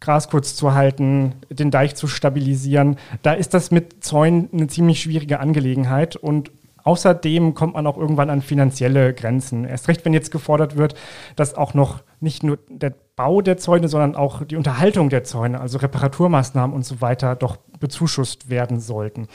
Gras 0.00 0.28
kurz 0.28 0.54
zu 0.54 0.74
halten, 0.74 1.34
den 1.50 1.70
Deich 1.70 1.96
zu 1.96 2.06
stabilisieren, 2.06 2.96
da 3.22 3.32
ist 3.32 3.52
das 3.52 3.70
mit 3.70 4.04
Zäunen 4.04 4.48
eine 4.52 4.68
ziemlich 4.68 5.02
schwierige 5.02 5.40
Angelegenheit 5.40 6.16
und 6.16 6.50
Außerdem 6.84 7.54
kommt 7.54 7.72
man 7.72 7.86
auch 7.86 7.96
irgendwann 7.96 8.28
an 8.28 8.42
finanzielle 8.42 9.14
Grenzen. 9.14 9.64
Erst 9.64 9.88
recht, 9.88 10.04
wenn 10.04 10.12
jetzt 10.12 10.30
gefordert 10.30 10.76
wird, 10.76 10.94
dass 11.34 11.54
auch 11.54 11.72
noch 11.72 12.02
nicht 12.20 12.42
nur 12.42 12.58
der 12.68 12.92
Bau 13.16 13.40
der 13.40 13.56
Zäune, 13.56 13.88
sondern 13.88 14.14
auch 14.16 14.44
die 14.44 14.56
Unterhaltung 14.56 15.08
der 15.08 15.24
Zäune, 15.24 15.62
also 15.62 15.78
Reparaturmaßnahmen 15.78 16.76
und 16.76 16.84
so 16.84 17.00
weiter, 17.00 17.36
doch 17.36 17.56
bezuschusst 17.80 18.50
werden 18.50 18.80
sollten. 18.80 19.28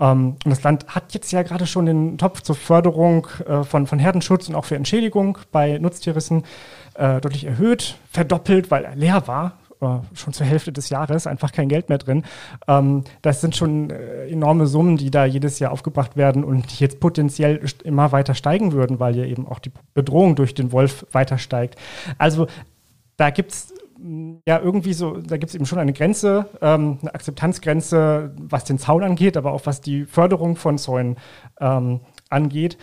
Ähm, 0.00 0.36
und 0.44 0.50
das 0.50 0.62
Land 0.62 0.86
hat 0.88 1.12
jetzt 1.14 1.30
ja 1.30 1.42
gerade 1.42 1.66
schon 1.66 1.86
den 1.86 2.18
Topf 2.18 2.40
zur 2.40 2.56
Förderung 2.56 3.28
äh, 3.46 3.62
von, 3.62 3.86
von 3.86 3.98
Herdenschutz 3.98 4.48
und 4.48 4.54
auch 4.54 4.64
für 4.64 4.76
Entschädigung 4.76 5.38
bei 5.52 5.78
Nutztierrissen 5.78 6.44
äh, 6.94 7.20
deutlich 7.20 7.44
erhöht, 7.44 7.96
verdoppelt, 8.10 8.70
weil 8.70 8.84
er 8.84 8.96
leer 8.96 9.28
war 9.28 9.58
äh, 9.80 9.98
schon 10.14 10.32
zur 10.32 10.46
Hälfte 10.46 10.72
des 10.72 10.88
Jahres 10.88 11.26
einfach 11.26 11.52
kein 11.52 11.68
Geld 11.68 11.88
mehr 11.88 11.98
drin. 11.98 12.24
Ähm, 12.68 13.04
das 13.22 13.40
sind 13.40 13.56
schon 13.56 13.90
äh, 13.90 14.26
enorme 14.28 14.66
Summen, 14.66 14.96
die 14.96 15.10
da 15.10 15.24
jedes 15.24 15.58
Jahr 15.58 15.72
aufgebracht 15.72 16.16
werden 16.16 16.44
und 16.44 16.70
die 16.70 16.82
jetzt 16.82 17.00
potenziell 17.00 17.60
immer 17.84 18.12
weiter 18.12 18.34
steigen 18.34 18.72
würden, 18.72 19.00
weil 19.00 19.16
ja 19.16 19.24
eben 19.24 19.46
auch 19.46 19.58
die 19.58 19.72
Bedrohung 19.94 20.36
durch 20.36 20.54
den 20.54 20.72
Wolf 20.72 21.06
weiter 21.12 21.38
steigt. 21.38 21.76
Also 22.18 22.46
da 23.16 23.30
gibt 23.30 23.52
es 23.52 23.74
ja 24.46 24.58
irgendwie 24.58 24.92
so, 24.92 25.16
da 25.16 25.36
gibt 25.36 25.50
es 25.50 25.54
eben 25.54 25.66
schon 25.66 25.78
eine 25.78 25.92
Grenze, 25.92 26.46
ähm, 26.60 26.98
eine 27.00 27.14
Akzeptanzgrenze, 27.14 28.34
was 28.38 28.64
den 28.64 28.78
Zaun 28.78 29.02
angeht, 29.02 29.36
aber 29.36 29.52
auch 29.52 29.66
was 29.66 29.80
die 29.80 30.04
Förderung 30.04 30.56
von 30.56 30.78
Zäunen 30.78 31.16
ähm, 31.60 32.00
angeht. 32.28 32.78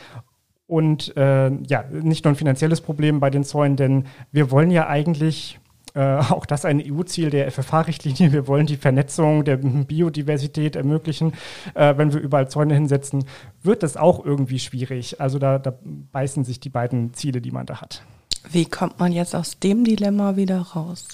Und 0.67 1.15
äh, 1.15 1.49
ja, 1.49 1.83
nicht 1.89 2.25
nur 2.25 2.33
ein 2.33 2.37
finanzielles 2.37 2.81
Problem 2.81 3.19
bei 3.19 3.29
den 3.29 3.43
Zäunen, 3.43 3.77
denn 3.77 4.05
wir 4.31 4.51
wollen 4.51 4.69
ja 4.69 4.87
eigentlich 4.87 5.59
äh, 5.97 6.17
auch 6.29 6.45
das 6.45 6.65
ein 6.65 6.81
EU-Ziel 6.85 7.29
der 7.29 7.49
FFH-Richtlinie. 7.51 8.31
Wir 8.31 8.47
wollen 8.47 8.67
die 8.67 8.77
Vernetzung 8.77 9.43
der 9.43 9.57
Biodiversität 9.57 10.75
ermöglichen. 10.75 11.33
Äh, 11.73 11.97
wenn 11.97 12.13
wir 12.13 12.19
überall 12.19 12.49
Zäune 12.49 12.75
hinsetzen, 12.75 13.25
wird 13.63 13.81
das 13.81 13.97
auch 13.97 14.23
irgendwie 14.23 14.59
schwierig. 14.59 15.19
Also 15.19 15.39
da, 15.39 15.57
da 15.57 15.73
beißen 16.11 16.43
sich 16.43 16.59
die 16.59 16.69
beiden 16.69 17.13
Ziele, 17.13 17.41
die 17.41 17.51
man 17.51 17.65
da 17.65 17.81
hat. 17.81 18.03
Wie 18.49 18.65
kommt 18.65 18.99
man 18.99 19.11
jetzt 19.11 19.35
aus 19.35 19.59
dem 19.59 19.83
Dilemma 19.83 20.35
wieder 20.35 20.61
raus? 20.61 21.07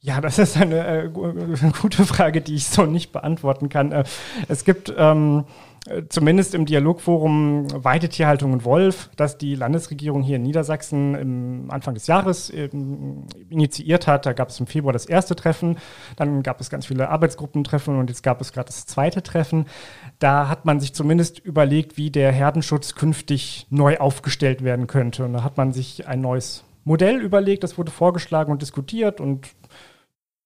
Ja, 0.00 0.20
das 0.20 0.38
ist 0.38 0.56
eine 0.58 0.86
äh, 0.86 1.08
gute 1.08 2.04
Frage, 2.04 2.42
die 2.42 2.56
ich 2.56 2.66
so 2.66 2.84
nicht 2.84 3.12
beantworten 3.12 3.70
kann. 3.70 3.90
Äh, 3.90 4.04
es 4.48 4.64
gibt 4.64 4.92
ähm, 4.98 5.44
zumindest 6.08 6.54
im 6.54 6.64
Dialogforum 6.64 7.66
Weidetierhaltung 7.84 8.52
und 8.52 8.64
Wolf, 8.64 9.10
das 9.16 9.36
die 9.36 9.54
Landesregierung 9.54 10.22
hier 10.22 10.36
in 10.36 10.42
Niedersachsen 10.42 11.14
im 11.14 11.70
Anfang 11.70 11.92
des 11.92 12.06
Jahres 12.06 12.50
ähm, 12.52 13.26
initiiert 13.50 14.06
hat. 14.06 14.24
Da 14.24 14.32
gab 14.32 14.48
es 14.48 14.58
im 14.58 14.66
Februar 14.66 14.94
das 14.94 15.04
erste 15.04 15.36
Treffen, 15.36 15.76
dann 16.16 16.42
gab 16.42 16.60
es 16.60 16.70
ganz 16.70 16.86
viele 16.86 17.10
Arbeitsgruppentreffen 17.10 17.98
und 17.98 18.08
jetzt 18.08 18.22
gab 18.22 18.40
es 18.40 18.52
gerade 18.52 18.66
das 18.66 18.86
zweite 18.86 19.22
Treffen. 19.22 19.66
Da 20.18 20.48
hat 20.48 20.64
man 20.64 20.80
sich 20.80 20.94
zumindest 20.94 21.38
überlegt, 21.38 21.98
wie 21.98 22.10
der 22.10 22.32
Herdenschutz 22.32 22.94
künftig 22.94 23.66
neu 23.68 23.98
aufgestellt 23.98 24.64
werden 24.64 24.86
könnte. 24.86 25.24
Und 25.26 25.34
da 25.34 25.44
hat 25.44 25.58
man 25.58 25.72
sich 25.72 26.06
ein 26.08 26.22
neues 26.22 26.64
Modell 26.84 27.20
überlegt, 27.20 27.62
das 27.62 27.76
wurde 27.76 27.90
vorgeschlagen 27.90 28.52
und 28.52 28.62
diskutiert 28.62 29.20
und 29.20 29.48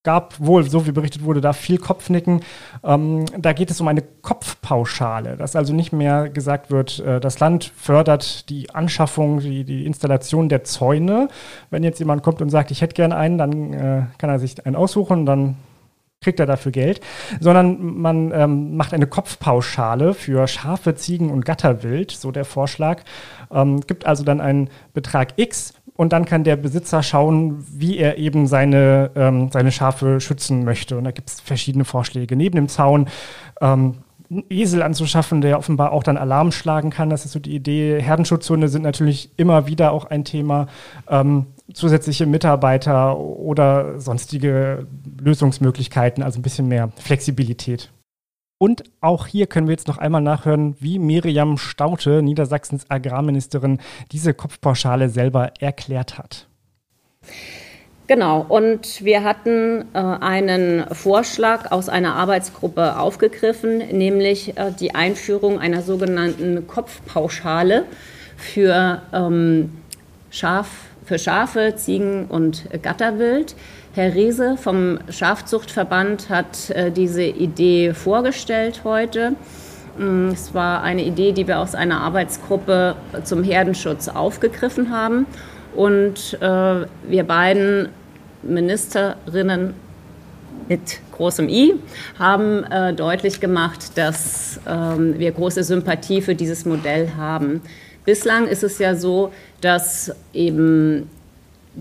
gab 0.05 0.39
wohl, 0.39 0.69
so 0.69 0.87
wie 0.87 0.93
berichtet 0.93 1.25
wurde, 1.25 1.41
da 1.41 1.53
viel 1.53 1.79
Kopfnicken. 1.79 2.41
Ähm, 2.85 3.25
da 3.37 3.53
geht 3.53 3.71
es 3.71 3.81
um 3.81 3.89
eine 3.89 4.03
Kopfpauschale, 4.03 5.37
dass 5.37 5.57
also 5.57 5.75
nicht 5.75 5.93
mehr 5.93 6.29
gesagt 6.29 6.71
wird, 6.71 7.01
äh, 7.01 7.21
das 7.21 7.41
Land 7.41 7.73
fördert 7.77 8.49
die 8.49 8.71
Anschaffung, 8.71 9.41
die, 9.41 9.65
die, 9.65 9.87
Installation 9.87 10.49
der 10.49 10.65
Zäune. 10.65 11.29
Wenn 11.71 11.83
jetzt 11.83 11.99
jemand 11.99 12.23
kommt 12.23 12.41
und 12.41 12.51
sagt, 12.51 12.71
ich 12.71 12.81
hätte 12.81 12.95
gern 12.95 13.13
einen, 13.13 13.39
dann 13.39 13.73
äh, 13.73 14.03
kann 14.19 14.31
er 14.31 14.39
sich 14.39 14.65
einen 14.65 14.77
aussuchen, 14.77 15.27
dann 15.27 15.57
kriegt 16.21 16.41
er 16.41 16.47
dafür 16.47 16.73
Geld, 16.73 17.01
sondern 17.39 18.01
man 18.01 18.33
ähm, 18.33 18.77
macht 18.77 18.93
eine 18.93 19.07
Kopfpauschale 19.07 20.15
für 20.15 20.49
Schafe, 20.49 20.95
Ziegen 20.97 21.31
und 21.31 21.45
Gatterwild, 21.45 22.11
so 22.11 22.33
der 22.33 22.45
Vorschlag. 22.45 23.03
Ähm, 23.53 23.81
gibt 23.83 24.05
also 24.07 24.25
dann 24.25 24.41
einen 24.41 24.69
Betrag 24.95 25.35
X 25.37 25.75
und 25.99 26.13
dann 26.13 26.25
kann 26.25 26.45
der 26.45 26.55
Besitzer 26.55 27.03
schauen, 27.03 27.67
wie 27.73 27.99
er 27.99 28.19
eben 28.19 28.47
seine, 28.47 29.11
ähm, 29.17 29.51
seine 29.53 29.73
Schafe 29.73 30.21
schützen 30.21 30.65
möchte. 30.65 30.97
Und 30.97 31.03
da 31.03 31.11
gibt 31.11 31.29
es 31.29 31.41
verschiedene 31.41 31.85
Vorschläge. 31.85 32.37
Neben 32.37 32.55
dem 32.55 32.69
Zaun 32.69 33.09
ähm, 33.61 33.97
einen 34.31 34.45
Esel 34.49 34.83
anzuschaffen, 34.83 35.41
der 35.41 35.59
offenbar 35.59 35.91
auch 35.91 36.05
dann 36.05 36.17
Alarm 36.17 36.53
schlagen 36.53 36.91
kann. 36.91 37.11
Das 37.11 37.25
ist 37.25 37.33
so 37.33 37.41
die 37.41 37.53
Idee. 37.53 38.01
Herdenschutzhunde 38.01 38.69
sind 38.69 38.83
natürlich 38.83 39.33
immer 39.39 39.67
wieder 39.67 39.91
auch 39.91 40.05
ein 40.05 40.25
Thema. 40.25 40.69
Ähm, 41.09 41.47
zusätzliche 41.73 42.27
Mitarbeiter 42.27 43.19
oder 43.19 43.99
sonstige 43.99 44.87
Lösungsmöglichkeiten, 45.21 46.23
also 46.23 46.39
ein 46.39 46.43
bisschen 46.43 46.69
mehr 46.69 46.91
Flexibilität. 47.03 47.91
Und 48.59 48.83
auch 49.01 49.29
hier 49.29 49.47
können 49.47 49.68
wir 49.68 49.73
jetzt 49.73 49.87
noch 49.87 49.99
einmal 49.99 50.21
nachhören, 50.21 50.75
wie 50.81 50.99
Miriam 50.99 51.59
Staute, 51.59 52.23
Niedersachsens 52.23 52.90
Agrarministerin, 52.90 53.79
diese 54.11 54.35
Kopfpauschale 54.35 55.09
selber 55.09 55.53
erklärt 55.61 56.18
hat. 56.18 56.49
Genau, 58.09 58.40
und 58.49 59.05
wir 59.05 59.23
hatten 59.23 59.85
äh, 59.92 59.99
einen 59.99 60.87
Vorschlag 60.92 61.71
aus 61.71 61.90
einer 61.90 62.14
Arbeitsgruppe 62.16 62.99
aufgegriffen, 62.99 63.79
nämlich 63.92 64.57
äh, 64.57 64.73
die 64.73 64.94
Einführung 64.94 65.61
einer 65.61 65.83
sogenannten 65.83 66.66
Kopfpauschale 66.66 67.85
für, 68.38 69.03
ähm, 69.12 69.83
Schaf, 70.31 70.68
für 71.05 71.18
Schafe, 71.18 71.75
Ziegen 71.77 72.25
und 72.25 72.64
Gatterwild. 72.83 73.55
Herr 73.99 74.15
Riese 74.15 74.57
vom 74.57 75.01
Schafzuchtverband 75.11 76.31
hat 76.31 76.71
äh, 76.71 76.93
diese 76.93 77.25
Idee 77.25 77.95
vorgestellt 77.95 78.83
heute. 78.85 79.33
Mm, 79.99 80.29
es 80.29 80.55
war 80.55 80.85
eine 80.85 81.03
Idee, 81.03 81.33
die 81.33 81.49
wir 81.49 81.59
aus 81.59 81.75
einer 81.75 82.01
Arbeitsgruppe 82.03 82.95
zum 83.25 83.43
Herdenschutz 83.43 84.07
aufgegriffen 84.07 84.93
haben. 84.93 85.27
Und 85.75 86.39
äh, 86.41 86.87
wir 87.09 87.25
beiden 87.25 87.89
Ministerinnen 88.45 89.75
mit 90.69 91.01
großem 91.11 91.49
I 91.49 91.75
haben 92.21 92.63
äh, 92.71 92.95
deutlich 92.95 93.41
gemacht, 93.41 93.99
dass 93.99 94.61
ähm, 94.69 95.19
wir 95.19 95.33
große 95.33 95.65
Sympathie 95.65 96.23
für 96.23 96.37
dieses 96.37 96.65
Modell 96.65 97.15
haben. 97.17 97.63
Bislang 98.05 98.47
ist 98.47 98.63
es 98.63 98.79
ja 98.79 98.95
so, 98.95 99.33
dass 99.61 100.15
eben 100.33 101.11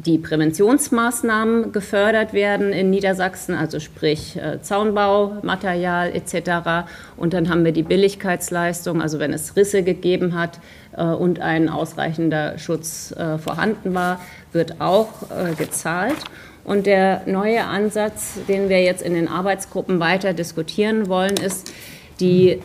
die 0.05 0.19
Präventionsmaßnahmen 0.19 1.71
gefördert 1.71 2.31
werden 2.33 2.71
in 2.71 2.91
Niedersachsen, 2.91 3.55
also 3.55 3.79
sprich 3.79 4.37
äh, 4.37 4.61
Zaunbau, 4.61 5.37
Material 5.41 6.15
etc. 6.15 6.87
Und 7.17 7.33
dann 7.33 7.49
haben 7.49 7.65
wir 7.65 7.71
die 7.71 7.83
Billigkeitsleistung, 7.83 9.01
also 9.01 9.17
wenn 9.17 9.33
es 9.33 9.55
Risse 9.55 9.81
gegeben 9.81 10.39
hat 10.39 10.59
äh, 10.95 11.03
und 11.03 11.39
ein 11.39 11.67
ausreichender 11.67 12.59
Schutz 12.59 13.11
äh, 13.11 13.39
vorhanden 13.39 13.95
war, 13.95 14.21
wird 14.53 14.79
auch 14.81 15.09
gezahlt. 15.57 16.15
Und 16.63 16.87
der 16.87 17.21
neue 17.27 17.63
Ansatz, 17.65 18.39
den 18.47 18.69
wir 18.69 18.81
jetzt 18.81 19.03
in 19.03 19.13
den 19.13 19.27
Arbeitsgruppen 19.27 19.99
weiter 19.99 20.33
diskutieren 20.33 21.09
wollen, 21.09 21.35
ist 21.35 21.71
die 22.19 22.59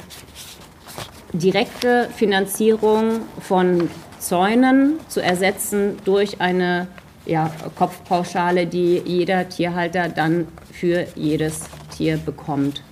direkte 1.32 2.08
Finanzierung 2.14 3.20
von 3.40 3.90
Zäunen 4.18 5.00
zu 5.08 5.20
ersetzen 5.20 5.98
durch 6.04 6.40
eine 6.40 6.86
ja, 7.26 7.50
Kopfpauschale, 7.76 8.66
die 8.66 9.02
jeder 9.04 9.48
Tierhalter 9.48 10.08
dann 10.08 10.48
für 10.72 11.06
jedes 11.14 11.62
Tier 11.96 12.16
bekommt. 12.16 12.82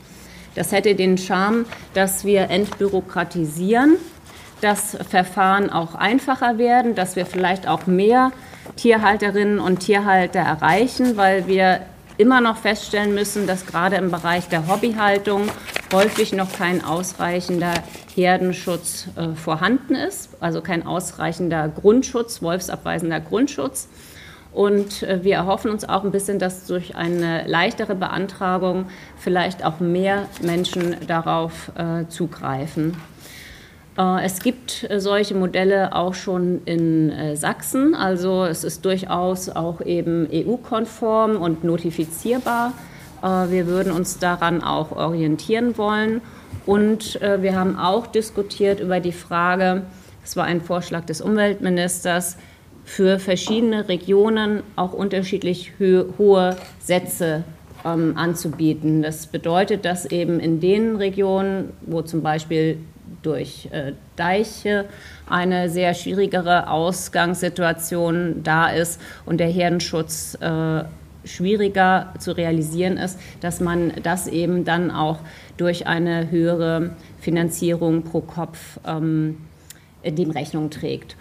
Das 0.55 0.73
hätte 0.73 0.95
den 0.95 1.17
Charme, 1.17 1.65
dass 1.95 2.25
wir 2.25 2.51
entbürokratisieren, 2.51 3.97
dass 4.61 4.97
Verfahren 5.09 5.71
auch 5.71 5.95
einfacher 5.95 6.59
werden, 6.59 6.95
dass 6.95 7.17
wir 7.17 7.27
vielleicht 7.27 7.67
auch 7.67 7.87
mehr 7.87 8.33
Tierhalterinnen 8.77 9.59
und 9.59 9.81
Tierhalter 9.81 10.41
erreichen, 10.41 11.17
weil 11.17 11.47
wir 11.47 11.81
immer 12.19 12.41
noch 12.41 12.59
feststellen 12.59 13.15
müssen, 13.15 13.47
dass 13.47 13.65
gerade 13.65 13.97
im 13.97 14.11
Bereich 14.11 14.49
der 14.49 14.69
Hobbyhaltung 14.69 15.49
häufig 15.93 16.33
noch 16.33 16.53
kein 16.53 16.85
ausreichender 16.85 17.73
Herdenschutz 18.15 19.09
äh, 19.17 19.35
vorhanden 19.35 19.95
ist, 19.95 20.29
also 20.41 20.61
kein 20.61 20.87
ausreichender 20.87 21.69
Grundschutz, 21.69 22.43
wolfsabweisender 22.43 23.21
Grundschutz. 23.21 23.89
Und 24.53 25.03
äh, 25.03 25.23
wir 25.23 25.37
erhoffen 25.37 25.71
uns 25.71 25.89
auch 25.89 26.05
ein 26.05 26.11
bisschen, 26.11 26.39
dass 26.39 26.67
durch 26.67 26.97
eine 26.97 27.47
leichtere 27.47 27.95
Beantragung 27.95 28.87
vielleicht 29.17 29.65
auch 29.65 29.81
mehr 29.81 30.27
Menschen 30.43 30.97
darauf 31.07 31.71
äh, 31.77 32.09
zugreifen. 32.09 32.97
Äh, 33.97 34.25
es 34.25 34.41
gibt 34.41 34.89
solche 34.97 35.35
Modelle 35.35 35.95
auch 35.95 36.15
schon 36.15 36.63
in 36.65 37.37
Sachsen. 37.37 37.95
Also 37.95 38.45
es 38.45 38.65
ist 38.65 38.85
durchaus 38.85 39.49
auch 39.49 39.81
eben 39.83 40.29
EU-konform 40.33 41.37
und 41.37 41.65
notifizierbar. 41.65 42.73
Wir 43.23 43.67
würden 43.67 43.93
uns 43.93 44.19
daran 44.19 44.63
auch 44.63 44.93
orientieren 44.93 45.77
wollen. 45.77 46.23
Und 46.65 47.21
wir 47.21 47.55
haben 47.55 47.79
auch 47.79 48.07
diskutiert 48.07 48.81
über 48.81 48.99
die 48.99 49.13
Frage, 49.13 49.83
es 50.25 50.37
war 50.37 50.45
ein 50.45 50.63
Vorschlag 50.63 51.05
des 51.05 51.21
Umweltministers, 51.21 52.39
für 52.91 53.21
verschiedene 53.21 53.89
Regionen 53.89 54.65
auch 54.75 54.93
unterschiedlich 54.93 55.75
hohe 55.79 56.57
Sätze 56.81 57.45
ähm, 57.85 58.17
anzubieten. 58.17 59.03
Das 59.03 59.29
bedeutet, 59.29 59.85
dass 59.85 60.07
eben 60.07 60.41
in 60.41 60.59
den 60.59 60.97
Regionen, 60.97 61.73
wo 61.83 62.03
zum 62.03 62.21
Beispiel 62.21 62.79
durch 63.23 63.69
äh, 63.71 63.93
Deiche 64.17 64.87
eine 65.29 65.71
sehr 65.71 65.95
schwierigere 65.95 66.69
Ausgangssituation 66.69 68.43
da 68.43 68.69
ist 68.71 69.01
und 69.25 69.39
der 69.39 69.49
Herdenschutz 69.49 70.37
äh, 70.41 70.83
schwieriger 71.25 72.13
zu 72.19 72.33
realisieren 72.33 72.97
ist, 72.97 73.21
dass 73.41 73.61
man 73.61 73.93
das 74.03 74.27
eben 74.27 74.65
dann 74.65 74.91
auch 74.91 75.21
durch 75.57 75.87
eine 75.87 76.29
höhere 76.33 76.97
Finanzierung 77.21 78.03
pro 78.03 78.21
Kopf 78.21 78.81
ähm, 78.85 79.37
dem 80.05 80.31
Rechnung 80.33 80.71
trägt. 80.71 81.17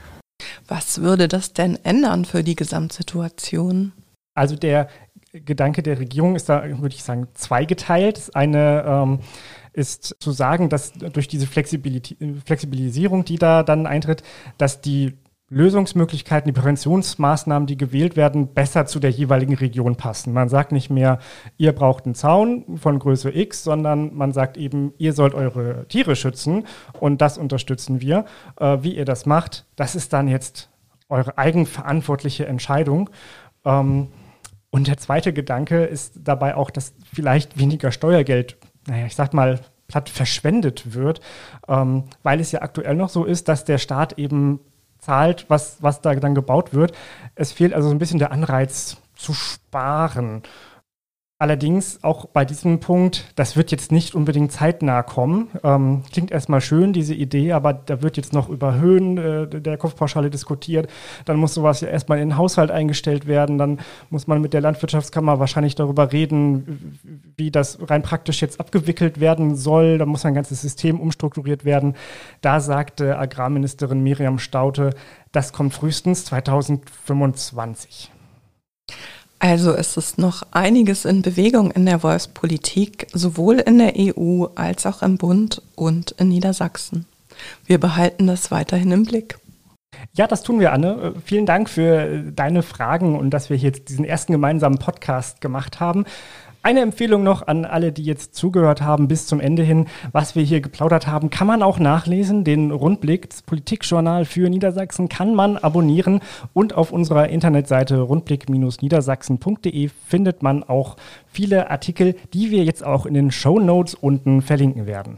Was 0.70 1.02
würde 1.02 1.28
das 1.28 1.52
denn 1.54 1.80
ändern 1.84 2.26
für 2.26 2.44
die 2.44 2.56
Gesamtsituation? 2.56 3.92
Also 4.36 4.56
der 4.56 4.88
Gedanke 5.34 5.82
der 5.82 6.00
Regierung 6.00 6.36
ist 6.36 6.48
da, 6.48 6.64
würde 6.64 6.96
ich 6.96 7.04
sagen, 7.04 7.28
zweigeteilt. 7.34 8.30
Eine 8.36 8.84
ähm, 8.86 9.20
ist 9.74 10.16
zu 10.20 10.32
sagen, 10.32 10.70
dass 10.70 10.94
durch 10.94 11.28
diese 11.28 11.48
Flexibilisierung, 11.48 13.26
die 13.26 13.38
da 13.38 13.64
dann 13.64 13.88
eintritt, 13.88 14.22
dass 14.60 14.80
die 14.82 15.18
Lösungsmöglichkeiten, 15.50 16.48
die 16.48 16.60
Präventionsmaßnahmen, 16.60 17.66
die 17.66 17.78
gewählt 17.78 18.16
werden, 18.16 18.54
besser 18.54 18.86
zu 18.86 19.00
der 19.00 19.10
jeweiligen 19.10 19.56
Region 19.56 19.96
passen. 19.96 20.32
Man 20.32 20.48
sagt 20.48 20.72
nicht 20.72 20.90
mehr, 20.90 21.20
ihr 21.58 21.72
braucht 21.72 22.06
einen 22.06 22.16
Zaun 22.16 22.78
von 22.78 23.00
Größe 23.00 23.36
X, 23.36 23.64
sondern 23.64 24.16
man 24.16 24.32
sagt 24.32 24.58
eben, 24.58 24.94
ihr 24.98 25.14
sollt 25.14 25.34
eure 25.34 25.88
Tiere 25.88 26.16
schützen 26.16 26.68
und 27.00 27.22
das 27.22 27.38
unterstützen 27.38 28.00
wir. 28.00 28.26
Äh, 28.60 28.78
wie 28.82 28.96
ihr 28.96 29.06
das 29.06 29.26
macht, 29.26 29.66
das 29.76 29.96
ist 29.96 30.14
dann 30.14 30.28
jetzt 30.28 30.70
eure 31.10 31.38
eigenverantwortliche 31.38 32.46
Entscheidung. 32.46 33.10
Ähm, 33.66 34.10
und 34.70 34.88
der 34.88 34.98
zweite 34.98 35.34
Gedanke 35.34 35.84
ist 35.84 36.20
dabei 36.24 36.56
auch, 36.56 36.70
dass 36.70 36.94
vielleicht 37.12 37.58
weniger 37.58 37.92
Steuergeld, 37.92 38.58
naja, 38.88 39.08
ich 39.08 39.16
sag 39.16 39.34
mal, 39.34 39.60
platt 39.88 40.10
verschwendet 40.10 40.94
wird, 40.94 41.20
ähm, 41.68 42.04
weil 42.22 42.40
es 42.40 42.52
ja 42.52 42.62
aktuell 42.62 42.96
noch 42.96 43.10
so 43.10 43.26
ist, 43.26 43.48
dass 43.48 43.66
der 43.66 43.80
Staat 43.80 44.20
eben 44.20 44.60
zahlt, 45.00 45.46
was, 45.50 45.78
was 45.82 46.02
da 46.02 46.14
dann 46.16 46.36
gebaut 46.36 46.74
wird. 46.74 46.94
Es 47.36 47.52
fehlt 47.52 47.74
also 47.74 47.90
so 47.90 47.96
ein 47.96 48.00
bisschen 48.00 48.20
der 48.20 48.32
Anreiz 48.32 48.98
zu 49.16 49.34
sparen. 49.34 50.44
Allerdings 51.42 52.04
auch 52.04 52.26
bei 52.26 52.44
diesem 52.44 52.82
Punkt, 52.82 53.32
das 53.38 53.56
wird 53.56 53.72
jetzt 53.72 53.94
nicht 53.94 54.14
unbedingt 54.14 54.52
zeitnah 54.52 55.04
kommen. 55.04 55.48
Ähm, 55.64 56.04
klingt 56.12 56.32
erstmal 56.32 56.60
schön, 56.60 56.92
diese 56.92 57.14
Idee, 57.14 57.54
aber 57.54 57.72
da 57.72 58.02
wird 58.02 58.18
jetzt 58.18 58.34
noch 58.34 58.50
über 58.50 58.78
Höhen 58.78 59.18
äh, 59.18 59.48
der 59.48 59.78
Kopfpauschale 59.78 60.30
diskutiert. 60.30 60.92
Dann 61.24 61.38
muss 61.38 61.54
sowas 61.54 61.80
ja 61.80 61.88
erstmal 61.88 62.20
in 62.20 62.32
den 62.32 62.38
Haushalt 62.38 62.72
eingestellt 62.72 63.26
werden. 63.26 63.58
Dann 63.58 63.80
muss 64.10 64.28
man 64.28 64.42
mit 64.42 64.52
der 64.52 64.60
Landwirtschaftskammer 64.60 65.40
wahrscheinlich 65.40 65.76
darüber 65.76 66.12
reden, 66.12 67.00
wie 67.38 67.52
das 67.52 67.80
rein 67.90 68.02
praktisch 68.02 68.42
jetzt 68.42 68.60
abgewickelt 68.60 69.22
werden 69.22 69.56
soll. 69.56 69.98
Da 69.98 70.06
muss 70.06 70.26
ein 70.26 70.34
ganzes 70.34 70.62
System 70.62 71.00
umstrukturiert 71.00 71.64
werden. 71.64 71.96
Da 72.42 72.60
sagte 72.60 73.18
Agrarministerin 73.18 74.04
Miriam 74.04 74.40
Staute, 74.40 74.90
das 75.32 75.54
kommt 75.54 75.74
frühestens 75.74 76.26
2025. 76.26 78.12
Also 79.40 79.74
es 79.74 79.96
ist 79.96 80.18
noch 80.18 80.44
einiges 80.52 81.06
in 81.06 81.22
Bewegung 81.22 81.72
in 81.72 81.86
der 81.86 82.04
Wolfspolitik, 82.04 83.08
sowohl 83.14 83.60
in 83.60 83.80
der 83.80 83.94
EU 83.98 84.48
als 84.56 84.86
auch 84.86 85.02
im 85.02 85.18
Bund 85.18 85.62
und 85.76 86.12
in 86.12 86.28
Niedersachsen. 86.28 87.06
Wir 87.66 87.80
behalten 87.80 88.28
das 88.28 88.52
weiterhin 88.52 88.92
im 88.92 89.04
Blick. 89.04 89.40
Ja, 90.14 90.28
das 90.28 90.44
tun 90.44 90.60
wir, 90.60 90.74
Anne. 90.74 91.14
Vielen 91.24 91.46
Dank 91.46 91.70
für 91.70 92.24
deine 92.36 92.64
Fragen 92.64 93.18
und 93.18 93.30
dass 93.30 93.50
wir 93.50 93.56
jetzt 93.56 93.88
diesen 93.90 94.04
ersten 94.06 94.34
gemeinsamen 94.34 94.78
Podcast 94.78 95.40
gemacht 95.40 95.80
haben. 95.80 96.06
Eine 96.62 96.82
Empfehlung 96.82 97.24
noch 97.24 97.48
an 97.48 97.64
alle, 97.64 97.94
die 97.94 98.04
jetzt 98.04 98.36
zugehört 98.36 98.82
haben 98.82 99.08
bis 99.08 99.28
zum 99.28 99.40
Ende 99.40 99.64
hin. 99.64 99.86
Was 100.12 100.36
wir 100.36 100.44
hier 100.44 100.60
geplaudert 100.60 101.08
haben, 101.08 101.30
kann 101.30 101.48
man 101.48 101.64
auch 101.64 101.80
nachlesen. 101.80 102.44
Den 102.44 102.72
Rundblick, 102.72 103.30
das 103.30 103.44
Politikjournal 103.44 104.26
für 104.26 104.50
Niedersachsen, 104.50 105.08
kann 105.08 105.36
man 105.36 105.56
abonnieren. 105.56 106.20
Und 106.52 106.76
auf 106.76 106.92
unserer 106.92 107.30
Internetseite 107.30 108.02
rundblick-niedersachsen.de 108.02 109.90
findet 110.06 110.44
man 110.44 110.64
auch 110.64 110.98
viele 111.28 111.72
Artikel, 111.72 112.18
die 112.34 112.52
wir 112.52 112.66
jetzt 112.66 112.84
auch 112.84 113.06
in 113.06 113.14
den 113.14 113.32
Show 113.32 113.58
Notes 113.60 113.96
unten 113.96 114.42
verlinken 114.42 114.86
werden. 114.86 115.18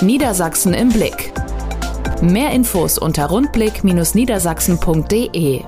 Niedersachsen 0.00 0.72
im 0.72 0.88
Blick. 0.88 1.34
Mehr 2.22 2.52
Infos 2.52 2.96
unter 2.96 3.26
rundblick-niedersachsen.de 3.26 5.64